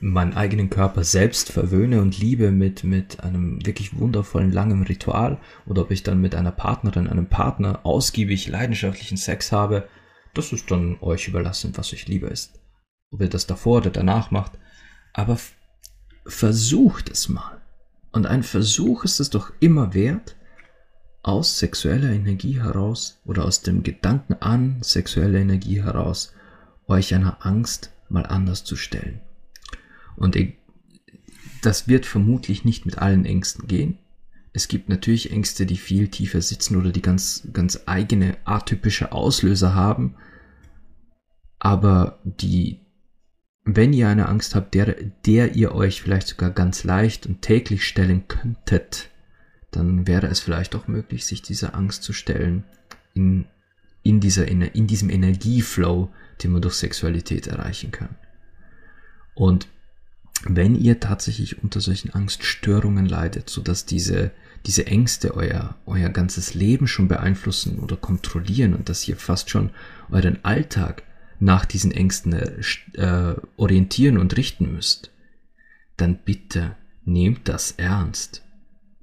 meinen 0.00 0.34
eigenen 0.34 0.70
Körper 0.70 1.02
selbst 1.02 1.50
verwöhne 1.50 2.00
und 2.00 2.20
liebe 2.20 2.52
mit, 2.52 2.84
mit 2.84 3.24
einem 3.24 3.64
wirklich 3.66 3.98
wundervollen 3.98 4.52
langen 4.52 4.84
Ritual 4.84 5.38
oder 5.66 5.82
ob 5.82 5.90
ich 5.90 6.04
dann 6.04 6.20
mit 6.20 6.36
einer 6.36 6.52
Partnerin, 6.52 7.08
einem 7.08 7.26
Partner 7.26 7.80
ausgiebig 7.84 8.46
leidenschaftlichen 8.46 9.16
Sex 9.16 9.50
habe, 9.50 9.88
das 10.34 10.52
ist 10.52 10.70
dann 10.70 10.98
euch 11.00 11.26
überlassen, 11.26 11.72
was 11.74 11.92
euch 11.92 12.06
lieber 12.06 12.30
ist. 12.30 12.60
Ob 13.10 13.20
ihr 13.20 13.28
das 13.28 13.46
davor 13.46 13.78
oder 13.78 13.90
danach 13.90 14.30
macht. 14.30 14.52
Aber 15.12 15.38
versucht 16.26 17.08
es 17.08 17.28
mal. 17.28 17.60
Und 18.12 18.26
ein 18.26 18.42
Versuch 18.42 19.04
ist 19.04 19.20
es 19.20 19.30
doch 19.30 19.52
immer 19.60 19.94
wert, 19.94 20.36
aus 21.22 21.58
sexueller 21.58 22.10
Energie 22.10 22.60
heraus 22.60 23.20
oder 23.24 23.44
aus 23.44 23.62
dem 23.62 23.82
Gedanken 23.82 24.34
an 24.40 24.78
sexuelle 24.82 25.40
Energie 25.40 25.82
heraus 25.82 26.32
euch 26.86 27.14
einer 27.14 27.44
Angst 27.44 27.92
mal 28.08 28.24
anders 28.24 28.64
zu 28.64 28.76
stellen. 28.76 29.20
Und 30.16 30.36
das 31.62 31.86
wird 31.86 32.06
vermutlich 32.06 32.64
nicht 32.64 32.86
mit 32.86 32.98
allen 32.98 33.24
Ängsten 33.24 33.66
gehen. 33.66 33.98
Es 34.52 34.68
gibt 34.68 34.88
natürlich 34.88 35.30
Ängste, 35.30 35.66
die 35.66 35.76
viel 35.76 36.08
tiefer 36.08 36.40
sitzen 36.40 36.76
oder 36.76 36.90
die 36.90 37.02
ganz, 37.02 37.46
ganz 37.52 37.80
eigene 37.86 38.36
atypische 38.44 39.12
Auslöser 39.12 39.74
haben. 39.74 40.14
Aber 41.58 42.18
die, 42.24 42.80
wenn 43.76 43.92
ihr 43.92 44.08
eine 44.08 44.28
Angst 44.28 44.54
habt, 44.54 44.72
der, 44.74 44.96
der 45.26 45.54
ihr 45.54 45.74
euch 45.74 46.00
vielleicht 46.00 46.28
sogar 46.28 46.50
ganz 46.50 46.84
leicht 46.84 47.26
und 47.26 47.42
täglich 47.42 47.86
stellen 47.86 48.26
könntet, 48.26 49.10
dann 49.70 50.06
wäre 50.06 50.26
es 50.28 50.40
vielleicht 50.40 50.74
auch 50.74 50.88
möglich, 50.88 51.26
sich 51.26 51.42
dieser 51.42 51.74
Angst 51.74 52.02
zu 52.02 52.14
stellen 52.14 52.64
in, 53.12 53.44
in, 54.02 54.20
dieser, 54.20 54.48
in 54.48 54.86
diesem 54.86 55.10
Energieflow, 55.10 56.08
den 56.42 56.52
man 56.52 56.62
durch 56.62 56.76
Sexualität 56.76 57.46
erreichen 57.46 57.90
kann. 57.90 58.16
Und 59.34 59.68
wenn 60.44 60.74
ihr 60.74 60.98
tatsächlich 60.98 61.62
unter 61.62 61.80
solchen 61.82 62.14
Angststörungen 62.14 63.04
leidet, 63.04 63.50
sodass 63.50 63.84
diese, 63.84 64.30
diese 64.64 64.86
Ängste 64.86 65.34
euer, 65.34 65.76
euer 65.84 66.08
ganzes 66.08 66.54
Leben 66.54 66.86
schon 66.86 67.08
beeinflussen 67.08 67.80
oder 67.80 67.96
kontrollieren 67.96 68.74
und 68.74 68.88
dass 68.88 69.06
ihr 69.06 69.16
fast 69.16 69.50
schon 69.50 69.70
euren 70.10 70.42
Alltag 70.42 71.02
nach 71.40 71.64
diesen 71.64 71.92
Ängsten 71.92 72.32
äh, 72.32 73.34
orientieren 73.56 74.18
und 74.18 74.36
richten 74.36 74.72
müsst, 74.72 75.10
dann 75.96 76.18
bitte 76.24 76.76
nehmt 77.04 77.48
das 77.48 77.72
ernst. 77.72 78.44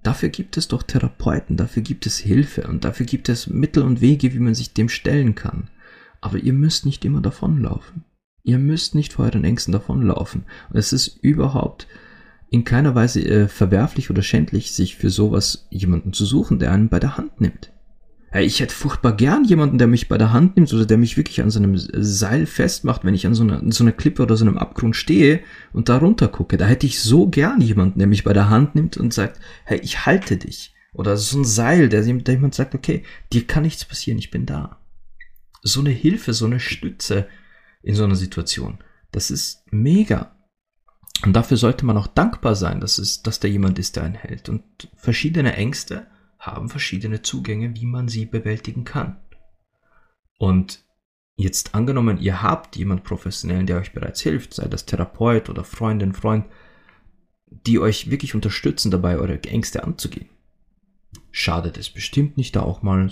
Dafür 0.03 0.29
gibt 0.29 0.57
es 0.57 0.67
doch 0.67 0.83
Therapeuten, 0.83 1.57
dafür 1.57 1.81
gibt 1.81 2.05
es 2.05 2.17
Hilfe 2.19 2.67
und 2.67 2.85
dafür 2.85 3.05
gibt 3.05 3.27
es 3.27 3.47
Mittel 3.47 3.83
und 3.83 4.01
Wege, 4.01 4.33
wie 4.33 4.39
man 4.39 4.53
sich 4.53 4.73
dem 4.73 4.89
stellen 4.89 5.33
kann. 5.33 5.69
Aber 6.21 6.37
ihr 6.37 6.53
müsst 6.53 6.85
nicht 6.85 7.05
immer 7.05 7.21
davonlaufen. 7.21 8.03
Ihr 8.43 8.59
müsst 8.59 8.93
nicht 8.93 9.13
vor 9.13 9.25
euren 9.25 9.43
Ängsten 9.43 9.71
davonlaufen. 9.71 10.43
Und 10.69 10.77
es 10.77 10.93
ist 10.93 11.17
überhaupt 11.23 11.87
in 12.51 12.63
keiner 12.63 12.93
Weise 12.93 13.21
äh, 13.21 13.47
verwerflich 13.47 14.11
oder 14.11 14.21
schändlich, 14.21 14.71
sich 14.71 14.95
für 14.95 15.09
sowas 15.09 15.67
jemanden 15.71 16.13
zu 16.13 16.25
suchen, 16.25 16.59
der 16.59 16.71
einen 16.71 16.89
bei 16.89 16.99
der 16.99 17.17
Hand 17.17 17.41
nimmt. 17.41 17.71
Ich 18.41 18.59
hätte 18.59 18.75
furchtbar 18.75 19.15
gern 19.15 19.45
jemanden, 19.45 19.77
der 19.77 19.87
mich 19.87 20.09
bei 20.09 20.17
der 20.17 20.33
Hand 20.33 20.57
nimmt 20.57 20.73
oder 20.73 20.85
der 20.85 20.97
mich 20.97 21.15
wirklich 21.15 21.41
an 21.41 21.49
so 21.49 21.59
einem 21.59 21.77
Seil 21.77 22.45
festmacht, 22.45 23.05
wenn 23.05 23.13
ich 23.13 23.25
an 23.25 23.33
so 23.33 23.43
einer, 23.43 23.61
so 23.71 23.83
einer 23.83 23.93
Klippe 23.93 24.23
oder 24.23 24.35
so 24.35 24.43
einem 24.43 24.57
Abgrund 24.57 24.95
stehe 24.95 25.39
und 25.71 25.87
da 25.87 25.97
runter 25.97 26.27
gucke. 26.27 26.57
Da 26.57 26.65
hätte 26.65 26.85
ich 26.85 26.99
so 26.99 27.27
gern 27.27 27.61
jemanden, 27.61 27.99
der 27.99 28.07
mich 28.07 28.23
bei 28.23 28.33
der 28.33 28.49
Hand 28.49 28.75
nimmt 28.75 28.97
und 28.97 29.13
sagt, 29.13 29.39
hey, 29.63 29.79
ich 29.79 30.05
halte 30.05 30.37
dich. 30.37 30.73
Oder 30.93 31.15
so 31.17 31.39
ein 31.39 31.45
Seil, 31.45 31.87
der, 31.87 32.01
der 32.01 32.33
jemand 32.33 32.55
sagt, 32.55 32.75
okay, 32.75 33.03
dir 33.31 33.47
kann 33.47 33.63
nichts 33.63 33.85
passieren, 33.85 34.17
ich 34.17 34.31
bin 34.31 34.45
da. 34.45 34.81
So 35.61 35.79
eine 35.79 35.91
Hilfe, 35.91 36.33
so 36.33 36.45
eine 36.45 36.59
Stütze 36.59 37.27
in 37.83 37.95
so 37.95 38.03
einer 38.03 38.15
Situation. 38.15 38.79
Das 39.11 39.31
ist 39.31 39.63
mega. 39.71 40.35
Und 41.23 41.33
dafür 41.33 41.57
sollte 41.57 41.85
man 41.85 41.97
auch 41.97 42.07
dankbar 42.07 42.55
sein, 42.55 42.81
dass 42.81 42.97
es, 42.97 43.23
dass 43.23 43.39
da 43.39 43.47
jemand 43.47 43.79
ist, 43.79 43.95
der 43.95 44.03
einen 44.03 44.15
hält. 44.15 44.49
Und 44.49 44.63
verschiedene 44.95 45.53
Ängste 45.55 46.07
haben 46.45 46.69
verschiedene 46.69 47.21
Zugänge, 47.21 47.75
wie 47.75 47.85
man 47.85 48.07
sie 48.07 48.25
bewältigen 48.25 48.83
kann. 48.83 49.17
Und 50.37 50.83
jetzt 51.35 51.75
angenommen, 51.75 52.19
ihr 52.19 52.41
habt 52.41 52.75
jemand 52.75 53.03
professionellen, 53.03 53.65
der 53.65 53.77
euch 53.77 53.93
bereits 53.93 54.21
hilft, 54.21 54.53
sei 54.53 54.67
das 54.67 54.85
Therapeut 54.85 55.49
oder 55.49 55.63
Freundin, 55.63 56.13
Freund, 56.13 56.45
die 57.47 57.79
euch 57.79 58.09
wirklich 58.09 58.35
unterstützen 58.35 58.91
dabei, 58.91 59.17
eure 59.17 59.41
Ängste 59.43 59.83
anzugehen. 59.83 60.29
Schadet 61.31 61.77
es 61.77 61.89
bestimmt 61.89 62.37
nicht, 62.37 62.55
da 62.55 62.61
auch 62.61 62.81
mal 62.81 63.09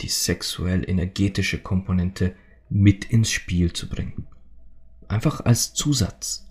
die 0.00 0.08
sexuell-energetische 0.08 1.58
Komponente 1.58 2.34
mit 2.68 3.06
ins 3.06 3.30
Spiel 3.30 3.72
zu 3.72 3.88
bringen. 3.88 4.26
Einfach 5.08 5.40
als 5.40 5.74
Zusatz. 5.74 6.46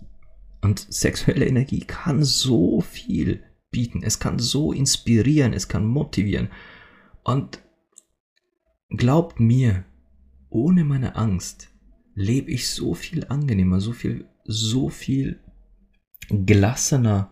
Und 0.60 0.86
sexuelle 0.92 1.46
Energie 1.46 1.80
kann 1.80 2.24
so 2.24 2.80
viel 2.80 3.44
bieten. 3.70 4.02
Es 4.02 4.18
kann 4.18 4.38
so 4.38 4.72
inspirieren, 4.72 5.52
es 5.52 5.68
kann 5.68 5.86
motivieren. 5.86 6.48
Und 7.24 7.60
glaubt 8.90 9.40
mir, 9.40 9.84
ohne 10.50 10.84
meine 10.84 11.16
Angst 11.16 11.68
lebe 12.14 12.50
ich 12.50 12.68
so 12.68 12.94
viel 12.94 13.26
angenehmer, 13.28 13.80
so 13.80 13.92
viel, 13.92 14.28
so 14.44 14.88
viel 14.88 15.40
gelassener, 16.28 17.30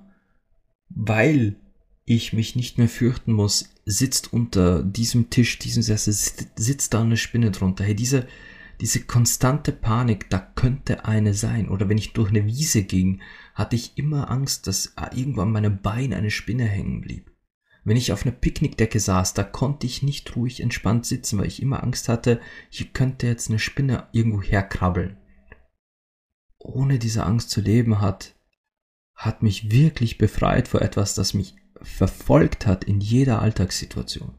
weil 0.89 1.57
ich 2.05 2.33
mich 2.33 2.55
nicht 2.55 2.79
mehr 2.79 2.89
fürchten 2.89 3.33
muss, 3.33 3.75
sitzt 3.85 4.33
unter 4.33 4.83
diesem 4.83 5.29
Tisch, 5.29 5.59
diesem 5.59 5.83
Sessel, 5.83 6.13
sitzt 6.13 6.95
da 6.95 7.03
eine 7.03 7.17
Spinne 7.17 7.51
drunter. 7.51 7.85
Hey, 7.85 7.97
diese, 7.97 8.27
diese 8.81 9.03
konstante 9.03 9.73
Panik, 9.73 10.31
da 10.31 10.39
könnte 10.39 11.05
eine 11.05 11.35
sein. 11.35 11.69
Oder 11.69 11.89
wenn 11.89 11.99
ich 11.99 12.13
durch 12.13 12.31
eine 12.31 12.47
Wiese 12.47 12.85
ging, 12.85 13.21
hatte 13.57 13.75
ich 13.75 13.97
immer 13.97 14.31
Angst, 14.31 14.67
dass 14.67 14.93
irgendwann 15.15 15.51
meinem 15.51 15.81
Bein 15.81 16.13
eine 16.13 16.31
Spinne 16.31 16.65
hängen 16.65 17.01
blieb. 17.01 17.33
Wenn 17.85 17.97
ich 17.97 18.13
auf 18.13 18.27
einer 18.27 18.35
Picknickdecke 18.35 19.01
saß, 19.01 19.33
da 19.33 19.45
konnte 19.45 19.87
ich 19.87 20.03
nicht 20.03 20.37
ruhig 20.37 20.61
entspannt 20.61 21.07
sitzen, 21.07 21.39
weil 21.39 21.47
ich 21.47 21.63
immer 21.63 21.83
Angst 21.83 22.11
hatte, 22.11 22.41
hier 22.69 22.89
könnte 22.89 23.27
jetzt 23.27 23.49
eine 23.49 23.59
Spinne 23.59 24.09
irgendwo 24.13 24.43
herkrabbeln. 24.43 25.17
ohne 26.59 26.99
diese 26.99 27.25
Angst 27.25 27.51
zu 27.51 27.61
leben 27.61 28.01
hat, 28.01 28.35
hat 29.15 29.43
mich 29.43 29.71
wirklich 29.71 30.19
befreit 30.19 30.69
vor 30.69 30.83
etwas, 30.83 31.15
das 31.15 31.33
mich 31.33 31.55
verfolgt 31.81 32.67
hat 32.67 32.85
in 32.85 33.01
jeder 33.01 33.41
Alltagssituation. 33.41 34.35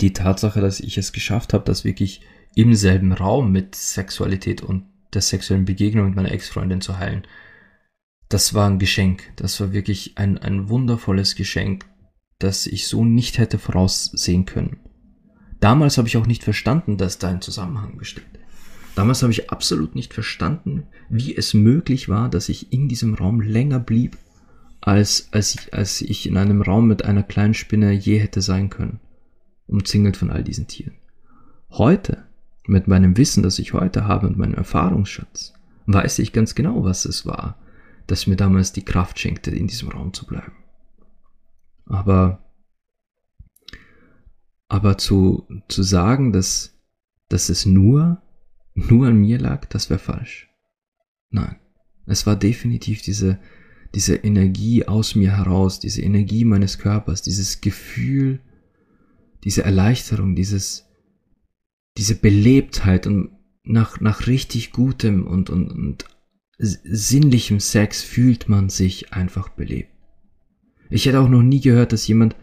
Die 0.00 0.12
Tatsache, 0.12 0.60
dass 0.60 0.80
ich 0.80 0.98
es 0.98 1.12
geschafft 1.12 1.54
habe, 1.54 1.64
das 1.64 1.84
wirklich 1.84 2.20
im 2.54 2.74
selben 2.74 3.12
Raum 3.12 3.50
mit 3.50 3.74
Sexualität 3.74 4.62
und 4.62 4.91
der 5.14 5.22
sexuellen 5.22 5.64
Begegnung 5.64 6.06
mit 6.06 6.16
meiner 6.16 6.32
Ex-Freundin 6.32 6.80
zu 6.80 6.98
heilen, 6.98 7.26
das 8.28 8.54
war 8.54 8.68
ein 8.68 8.78
Geschenk. 8.78 9.24
Das 9.36 9.60
war 9.60 9.72
wirklich 9.72 10.16
ein, 10.16 10.38
ein 10.38 10.70
wundervolles 10.70 11.34
Geschenk, 11.34 11.84
das 12.38 12.66
ich 12.66 12.88
so 12.88 13.04
nicht 13.04 13.38
hätte 13.38 13.58
voraussehen 13.58 14.46
können. 14.46 14.78
Damals 15.60 15.98
habe 15.98 16.08
ich 16.08 16.16
auch 16.16 16.26
nicht 16.26 16.42
verstanden, 16.42 16.96
dass 16.96 17.18
da 17.18 17.28
ein 17.28 17.42
Zusammenhang 17.42 17.98
besteht. 17.98 18.24
Damals 18.94 19.22
habe 19.22 19.32
ich 19.32 19.50
absolut 19.50 19.94
nicht 19.94 20.12
verstanden, 20.12 20.84
wie 21.08 21.36
es 21.36 21.54
möglich 21.54 22.08
war, 22.08 22.28
dass 22.28 22.48
ich 22.48 22.72
in 22.72 22.88
diesem 22.88 23.14
Raum 23.14 23.40
länger 23.40 23.78
blieb, 23.78 24.16
als, 24.80 25.28
als, 25.30 25.54
ich, 25.54 25.74
als 25.74 26.00
ich 26.00 26.26
in 26.26 26.36
einem 26.36 26.62
Raum 26.62 26.88
mit 26.88 27.04
einer 27.04 27.22
kleinen 27.22 27.54
Spinne 27.54 27.92
je 27.92 28.18
hätte 28.18 28.42
sein 28.42 28.68
können, 28.68 28.98
umzingelt 29.66 30.16
von 30.16 30.30
all 30.30 30.42
diesen 30.42 30.66
Tieren. 30.66 30.94
Heute, 31.70 32.24
mit 32.66 32.88
meinem 32.88 33.16
Wissen, 33.16 33.42
das 33.42 33.58
ich 33.58 33.72
heute 33.72 34.06
habe 34.06 34.26
und 34.26 34.38
meinem 34.38 34.54
Erfahrungsschatz, 34.54 35.54
weiß 35.86 36.18
ich 36.20 36.32
ganz 36.32 36.54
genau, 36.54 36.84
was 36.84 37.04
es 37.04 37.26
war, 37.26 37.58
das 38.06 38.26
mir 38.26 38.36
damals 38.36 38.72
die 38.72 38.84
Kraft 38.84 39.18
schenkte, 39.18 39.50
in 39.50 39.66
diesem 39.66 39.88
Raum 39.88 40.12
zu 40.12 40.26
bleiben. 40.26 40.52
Aber, 41.86 42.44
aber 44.68 44.98
zu, 44.98 45.46
zu 45.68 45.82
sagen, 45.82 46.32
dass, 46.32 46.78
dass 47.28 47.48
es 47.48 47.66
nur, 47.66 48.22
nur 48.74 49.08
an 49.08 49.16
mir 49.16 49.38
lag, 49.38 49.66
das 49.66 49.90
wäre 49.90 49.98
falsch. 49.98 50.48
Nein. 51.30 51.56
Es 52.06 52.26
war 52.26 52.36
definitiv 52.36 53.02
diese, 53.02 53.38
diese 53.94 54.16
Energie 54.16 54.86
aus 54.86 55.14
mir 55.14 55.36
heraus, 55.36 55.80
diese 55.80 56.02
Energie 56.02 56.44
meines 56.44 56.78
Körpers, 56.78 57.22
dieses 57.22 57.60
Gefühl, 57.60 58.40
diese 59.44 59.64
Erleichterung, 59.64 60.34
dieses, 60.34 60.88
diese 61.96 62.14
Belebtheit 62.14 63.06
und 63.06 63.30
nach, 63.64 64.00
nach 64.00 64.26
richtig 64.26 64.72
gutem 64.72 65.26
und, 65.26 65.50
und, 65.50 65.70
und 65.70 66.04
sinnlichem 66.58 67.60
Sex 67.60 68.02
fühlt 68.02 68.48
man 68.48 68.68
sich 68.68 69.12
einfach 69.12 69.48
belebt. 69.48 69.90
Ich 70.90 71.06
hätte 71.06 71.20
auch 71.20 71.28
noch 71.28 71.42
nie 71.42 71.60
gehört, 71.60 71.92
dass 71.92 72.06
jemand, 72.06 72.36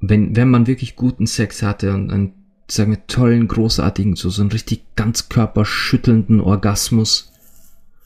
wenn, 0.00 0.36
wenn 0.36 0.50
man 0.50 0.66
wirklich 0.66 0.96
guten 0.96 1.26
Sex 1.26 1.62
hatte 1.62 1.92
und 1.94 2.10
einen, 2.10 2.32
sagen 2.68 2.92
wir, 2.92 3.06
tollen, 3.06 3.46
großartigen, 3.46 4.16
so, 4.16 4.30
so 4.30 4.42
einen 4.42 4.52
richtig 4.52 4.96
ganz 4.96 5.28
körperschüttelnden 5.28 6.40
Orgasmus, 6.40 7.32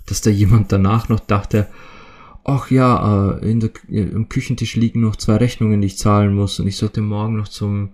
dass 0.06 0.20
da 0.20 0.30
jemand 0.30 0.72
danach 0.72 1.08
noch 1.08 1.20
dachte, 1.20 1.68
ach 2.44 2.70
ja, 2.70 3.38
äh, 3.38 3.50
in 3.50 3.60
der, 3.60 3.70
im 3.88 4.28
Küchentisch 4.28 4.74
liegen 4.74 5.00
noch 5.00 5.16
zwei 5.16 5.36
Rechnungen, 5.36 5.80
die 5.80 5.86
ich 5.86 5.98
zahlen 5.98 6.34
muss 6.34 6.58
und 6.58 6.66
ich 6.66 6.76
sollte 6.76 7.00
morgen 7.00 7.36
noch 7.36 7.48
zum, 7.48 7.90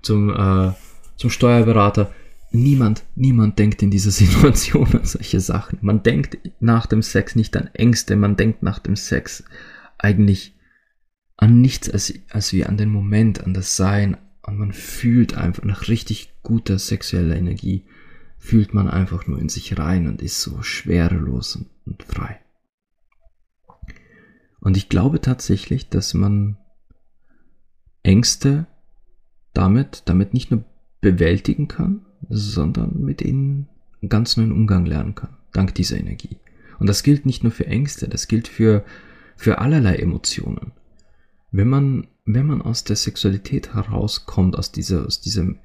zum, 0.00 0.30
äh, 0.30 0.72
zum 1.16 1.30
Steuerberater. 1.30 2.12
Niemand, 2.56 3.04
niemand 3.14 3.58
denkt 3.58 3.82
in 3.82 3.90
dieser 3.90 4.10
Situation 4.22 4.90
an 4.94 5.04
solche 5.04 5.40
Sachen. 5.40 5.78
Man 5.82 6.02
denkt 6.02 6.38
nach 6.58 6.86
dem 6.86 7.02
Sex 7.02 7.36
nicht 7.36 7.54
an 7.56 7.68
Ängste, 7.74 8.16
man 8.16 8.36
denkt 8.36 8.62
nach 8.62 8.78
dem 8.78 8.96
Sex 8.96 9.44
eigentlich 9.98 10.56
an 11.36 11.60
nichts 11.60 11.90
als, 11.90 12.14
als 12.30 12.54
wie 12.54 12.64
an 12.64 12.78
den 12.78 12.88
Moment, 12.88 13.44
an 13.44 13.52
das 13.52 13.76
Sein. 13.76 14.16
Und 14.40 14.58
man 14.58 14.72
fühlt 14.72 15.36
einfach 15.36 15.64
nach 15.64 15.88
richtig 15.88 16.32
guter 16.42 16.78
sexueller 16.78 17.36
Energie, 17.36 17.84
fühlt 18.38 18.72
man 18.72 18.88
einfach 18.88 19.26
nur 19.26 19.38
in 19.38 19.50
sich 19.50 19.76
rein 19.76 20.06
und 20.06 20.22
ist 20.22 20.40
so 20.40 20.62
schwerelos 20.62 21.56
und, 21.56 21.68
und 21.84 22.02
frei. 22.04 22.40
Und 24.60 24.78
ich 24.78 24.88
glaube 24.88 25.20
tatsächlich, 25.20 25.90
dass 25.90 26.14
man 26.14 26.56
Ängste 28.02 28.66
damit, 29.52 30.04
damit 30.06 30.32
nicht 30.32 30.50
nur 30.50 30.64
bewältigen 31.02 31.68
kann, 31.68 32.05
sondern 32.28 33.00
mit 33.00 33.22
ihnen 33.22 33.68
einen 34.02 34.08
ganz 34.08 34.36
neuen 34.36 34.52
Umgang 34.52 34.86
lernen 34.86 35.14
kann, 35.14 35.36
dank 35.52 35.74
dieser 35.74 35.98
Energie. 35.98 36.36
Und 36.78 36.88
das 36.88 37.02
gilt 37.02 37.26
nicht 37.26 37.42
nur 37.42 37.52
für 37.52 37.66
Ängste, 37.66 38.08
das 38.08 38.28
gilt 38.28 38.48
für, 38.48 38.84
für 39.36 39.58
allerlei 39.58 39.96
Emotionen 39.96 40.72
wenn 41.56 41.68
man, 41.68 42.06
wenn 42.24 42.46
man 42.46 42.60
aus 42.60 42.84
der 42.84 42.96
Sexualität 42.96 43.74
herauskommt, 43.74 44.58
aus 44.58 44.72
dieser, 44.72 45.06
aus 45.06 45.20
diesem, 45.20 45.58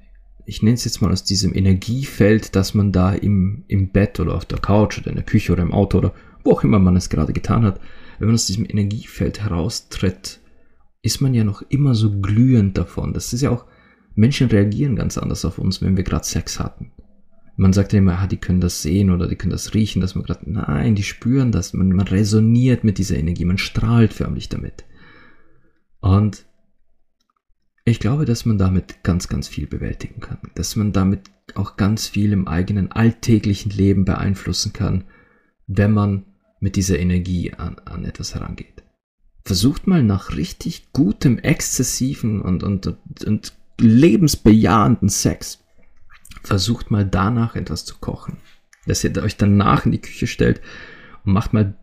ich 0.46 0.62
nenne 0.62 0.74
es 0.74 0.84
jetzt 0.84 1.02
mal 1.02 1.12
aus 1.12 1.24
diesem 1.24 1.54
Energiefeld, 1.54 2.56
dass 2.56 2.74
man 2.74 2.92
da 2.92 3.12
im, 3.12 3.64
im 3.68 3.90
Bett 3.90 4.18
oder 4.18 4.34
auf 4.34 4.46
der 4.46 4.58
Couch 4.58 4.98
oder 4.98 5.08
in 5.08 5.16
der 5.16 5.24
Küche 5.24 5.52
oder 5.52 5.62
im 5.62 5.72
Auto 5.72 5.98
oder 5.98 6.14
wo 6.44 6.52
auch 6.52 6.64
immer 6.64 6.78
man 6.78 6.96
es 6.96 7.10
gerade 7.10 7.32
getan 7.32 7.64
hat, 7.64 7.80
wenn 8.18 8.28
man 8.28 8.34
aus 8.34 8.46
diesem 8.46 8.64
Energiefeld 8.64 9.42
heraustritt, 9.42 10.40
ist 11.02 11.20
man 11.20 11.34
ja 11.34 11.44
noch 11.44 11.62
immer 11.68 11.94
so 11.94 12.20
glühend 12.20 12.78
davon. 12.78 13.12
Das 13.12 13.32
ist 13.32 13.42
ja 13.42 13.50
auch, 13.50 13.66
Menschen 14.14 14.48
reagieren 14.48 14.96
ganz 14.96 15.18
anders 15.18 15.44
auf 15.44 15.58
uns, 15.58 15.82
wenn 15.82 15.96
wir 15.96 16.04
gerade 16.04 16.24
Sex 16.24 16.60
hatten. 16.60 16.92
Man 17.56 17.72
sagt 17.72 17.92
ja 17.92 17.98
immer, 17.98 18.18
ah, 18.18 18.26
die 18.26 18.38
können 18.38 18.60
das 18.60 18.82
sehen 18.82 19.10
oder 19.10 19.28
die 19.28 19.36
können 19.36 19.50
das 19.50 19.74
riechen, 19.74 20.00
dass 20.00 20.14
man 20.14 20.24
gerade, 20.24 20.50
nein, 20.50 20.94
die 20.94 21.02
spüren 21.02 21.52
das, 21.52 21.72
man, 21.74 21.90
man 21.90 22.08
resoniert 22.08 22.82
mit 22.82 22.98
dieser 22.98 23.16
Energie, 23.16 23.44
man 23.44 23.58
strahlt 23.58 24.12
förmlich 24.12 24.48
damit. 24.48 24.84
Und 26.00 26.46
ich 27.84 28.00
glaube, 28.00 28.24
dass 28.24 28.46
man 28.46 28.58
damit 28.58 29.02
ganz, 29.02 29.28
ganz 29.28 29.48
viel 29.48 29.66
bewältigen 29.66 30.20
kann. 30.20 30.38
Dass 30.54 30.76
man 30.76 30.92
damit 30.92 31.30
auch 31.54 31.76
ganz 31.76 32.06
viel 32.06 32.32
im 32.32 32.46
eigenen 32.46 32.92
alltäglichen 32.92 33.70
Leben 33.70 34.04
beeinflussen 34.04 34.72
kann, 34.72 35.04
wenn 35.66 35.92
man 35.92 36.24
mit 36.60 36.76
dieser 36.76 36.98
Energie 36.98 37.52
an, 37.54 37.78
an 37.84 38.04
etwas 38.04 38.34
herangeht. 38.34 38.84
Versucht 39.44 39.88
mal 39.88 40.02
nach 40.04 40.36
richtig 40.36 40.92
gutem, 40.92 41.38
exzessiven 41.38 42.40
und, 42.40 42.62
und, 42.62 42.96
und 43.26 43.52
lebensbejahenden 43.78 45.08
Sex. 45.08 45.58
Versucht 46.42 46.90
mal 46.90 47.06
danach 47.06 47.54
etwas 47.56 47.84
zu 47.84 47.96
kochen. 47.98 48.38
Dass 48.86 49.04
ihr 49.04 49.16
euch 49.22 49.36
danach 49.36 49.86
in 49.86 49.92
die 49.92 50.00
Küche 50.00 50.26
stellt 50.26 50.60
und 51.24 51.32
macht 51.32 51.52
mal 51.52 51.74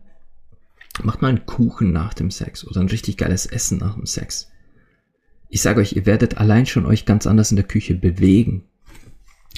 Macht 1.02 1.22
mal 1.22 1.28
einen 1.28 1.46
Kuchen 1.46 1.92
nach 1.92 2.14
dem 2.14 2.30
Sex 2.30 2.66
oder 2.66 2.80
ein 2.80 2.88
richtig 2.88 3.16
geiles 3.16 3.46
Essen 3.46 3.78
nach 3.78 3.94
dem 3.94 4.06
Sex. 4.06 4.50
Ich 5.48 5.62
sage 5.62 5.80
euch, 5.80 5.94
ihr 5.94 6.06
werdet 6.06 6.36
allein 6.38 6.66
schon 6.66 6.86
euch 6.86 7.06
ganz 7.06 7.26
anders 7.26 7.50
in 7.50 7.56
der 7.56 7.66
Küche 7.66 7.94
bewegen 7.94 8.64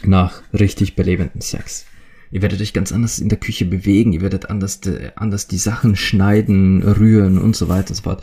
nach 0.05 0.43
richtig 0.53 0.95
belebenden 0.95 1.41
Sex. 1.41 1.87
Ihr 2.31 2.43
werdet 2.43 2.61
euch 2.61 2.73
ganz 2.73 2.93
anders 2.93 3.19
in 3.19 3.29
der 3.29 3.39
Küche 3.39 3.67
bewegen, 3.67 4.13
ihr 4.13 4.23
werdet 4.23 4.49
anders, 4.49 4.81
anders 5.17 5.49
die 5.49 5.59
Sachen 5.59 5.97
schneiden, 5.97 6.83
rühren 6.83 7.39
und 7.39 7.57
so 7.57 7.69
weiter 7.69 7.91
und 7.91 7.97
so 7.97 8.03
fort. 8.03 8.23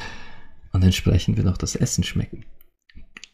Und 0.71 0.83
entsprechend 0.83 1.37
wird 1.37 1.47
auch 1.47 1.57
das 1.57 1.75
Essen 1.75 2.03
schmecken. 2.03 2.45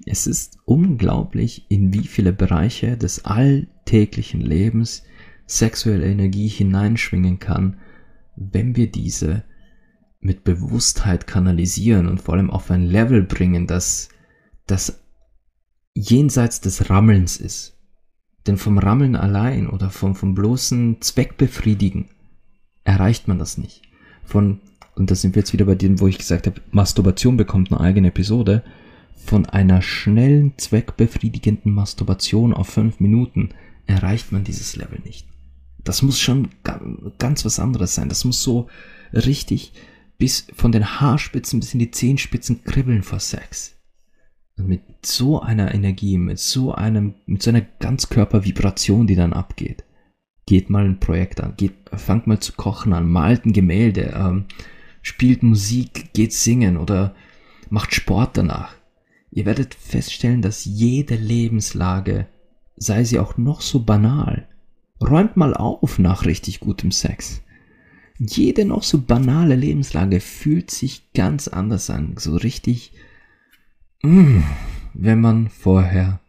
Es 0.06 0.28
ist 0.28 0.60
unglaublich, 0.66 1.66
in 1.70 1.94
wie 1.94 2.08
viele 2.08 2.32
Bereiche 2.32 2.96
des 2.96 3.26
alltäglichen 3.26 4.42
Lebens 4.42 5.04
sexuelle 5.48 6.06
Energie 6.06 6.48
hineinschwingen 6.48 7.40
kann, 7.40 7.80
wenn 8.36 8.76
wir 8.76 8.92
diese 8.92 9.44
mit 10.20 10.44
Bewusstheit 10.44 11.28
kanalisieren 11.28 12.08
und 12.08 12.22
vor 12.22 12.36
allem 12.36 12.50
auf 12.50 12.72
ein 12.72 12.84
Level 12.84 13.24
bringen, 13.24 13.68
das, 13.68 14.10
das 14.66 15.04
jenseits 15.94 16.62
des 16.62 16.90
Rammelns 16.90 17.38
ist. 17.38 17.78
Denn 18.48 18.58
vom 18.58 18.78
Rammeln 18.78 19.16
allein 19.16 19.68
oder 19.68 19.90
vom, 19.90 20.16
vom 20.16 20.36
bloßen 20.36 21.02
Zweckbefriedigen 21.02 22.10
erreicht 22.84 23.28
man 23.28 23.40
das 23.40 23.58
nicht. 23.58 23.82
Von, 24.24 24.62
und 24.96 25.10
da 25.10 25.16
sind 25.16 25.36
wir 25.36 25.42
jetzt 25.42 25.54
wieder 25.54 25.66
bei 25.66 25.76
dem, 25.76 26.00
wo 26.00 26.08
ich 26.08 26.18
gesagt 26.18 26.48
habe, 26.48 26.62
Masturbation 26.72 27.38
bekommt 27.38 27.72
eine 27.72 27.82
eigene 27.82 28.10
Episode, 28.10 28.64
von 29.16 29.46
einer 29.46 29.82
schnellen, 29.82 30.54
zweckbefriedigenden 30.58 31.74
Masturbation 31.74 32.54
auf 32.54 32.68
fünf 32.68 33.00
Minuten 33.00 33.50
erreicht 33.88 34.32
man 34.32 34.44
dieses 34.44 34.76
Level 34.76 35.00
nicht. 35.04 35.28
Das 35.84 36.02
muss 36.02 36.20
schon 36.20 36.50
ganz 37.20 37.46
was 37.46 37.60
anderes 37.60 37.96
sein. 37.96 38.10
Das 38.10 38.26
muss 38.26 38.42
so 38.42 38.68
richtig 39.14 39.74
bis 40.18 40.48
von 40.54 40.72
den 40.72 41.00
Haarspitzen 41.00 41.60
bis 41.60 41.74
in 41.74 41.80
die 41.80 41.92
Zehenspitzen 41.92 42.64
kribbeln 42.64 43.04
vor 43.04 43.20
Sex. 43.20 43.76
Und 44.58 44.68
mit 44.68 44.82
so 45.06 45.42
einer 45.42 45.74
Energie, 45.74 46.18
mit 46.18 46.40
so 46.40 46.74
einem, 46.74 47.16
mit 47.26 47.44
so 47.44 47.50
einer 47.50 47.62
Ganzkörpervibration, 47.62 49.06
die 49.06 49.16
dann 49.16 49.34
abgeht, 49.34 49.84
geht 50.46 50.70
mal 50.70 50.86
ein 50.86 51.00
Projekt 51.00 51.42
an, 51.42 51.56
geht, 51.58 51.74
fangt 51.92 52.28
mal 52.28 52.40
zu 52.40 52.54
kochen 52.54 52.94
an, 52.94 53.10
malt 53.10 53.46
ein 53.46 53.54
Gemälde, 53.54 54.14
ähm, 54.16 54.46
spielt 55.02 55.44
Musik, 55.44 56.14
geht 56.14 56.34
singen 56.34 56.78
oder 56.78 57.16
macht 57.70 57.94
Sport 57.94 58.38
danach. 58.38 58.76
Ihr 59.36 59.46
werdet 59.46 59.76
feststellen, 59.76 60.42
dass 60.42 60.66
jede 60.66 61.16
Lebenslage, 61.16 62.26
sei 62.76 63.04
sie 63.04 63.20
auch 63.20 63.38
noch 63.38 63.62
so 63.62 63.84
banal, 63.84 64.48
räumt 65.00 65.38
mal 65.38 65.54
auf 65.54 66.00
nach 66.00 66.26
richtig 66.26 66.60
gutem 66.60 66.92
Sex 66.92 67.44
jede 68.18 68.66
noch 68.66 68.84
so 68.84 69.02
banale 69.02 69.56
Lebenslage 69.56 70.20
fühlt 70.20 70.72
sich 70.72 71.12
ganz 71.14 71.48
anders 71.48 71.90
an. 71.90 72.16
So 72.18 72.36
richtig, 72.36 72.94
mm, 74.04 74.42
wenn 74.94 75.22
man 75.22 75.50
vorher 75.50 76.22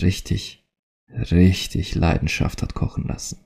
richtig, 0.00 0.64
richtig 1.08 1.94
Leidenschaft 1.94 2.62
hat 2.62 2.74
kochen 2.74 3.04
lassen. 3.04 3.38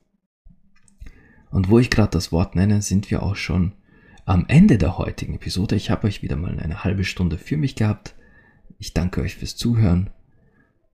Und 1.50 1.70
wo 1.70 1.78
ich 1.78 1.88
gerade 1.90 2.10
das 2.10 2.32
Wort 2.32 2.54
nenne, 2.54 2.82
sind 2.82 3.10
wir 3.10 3.22
auch 3.22 3.36
schon 3.36 3.72
am 4.26 4.44
Ende 4.48 4.76
der 4.76 4.98
heutigen 4.98 5.34
Episode. 5.34 5.76
Ich 5.76 5.90
habe 5.90 6.06
euch 6.06 6.22
wieder 6.22 6.36
mal 6.36 6.58
eine 6.60 6.84
halbe 6.84 7.04
Stunde 7.04 7.38
für 7.38 7.56
mich 7.56 7.74
gehabt. 7.74 8.14
Ich 8.78 8.94
danke 8.94 9.20
euch 9.20 9.34
fürs 9.34 9.56
Zuhören 9.56 10.10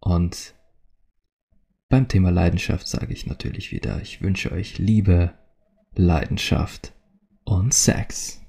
und 0.01 0.55
beim 1.88 2.09
Thema 2.09 2.31
Leidenschaft 2.31 2.88
sage 2.88 3.12
ich 3.12 3.27
natürlich 3.27 3.70
wieder, 3.70 4.01
ich 4.01 4.23
wünsche 4.23 4.51
euch 4.53 4.79
Liebe, 4.79 5.35
Leidenschaft 5.94 6.92
und 7.44 7.73
Sex. 7.73 8.44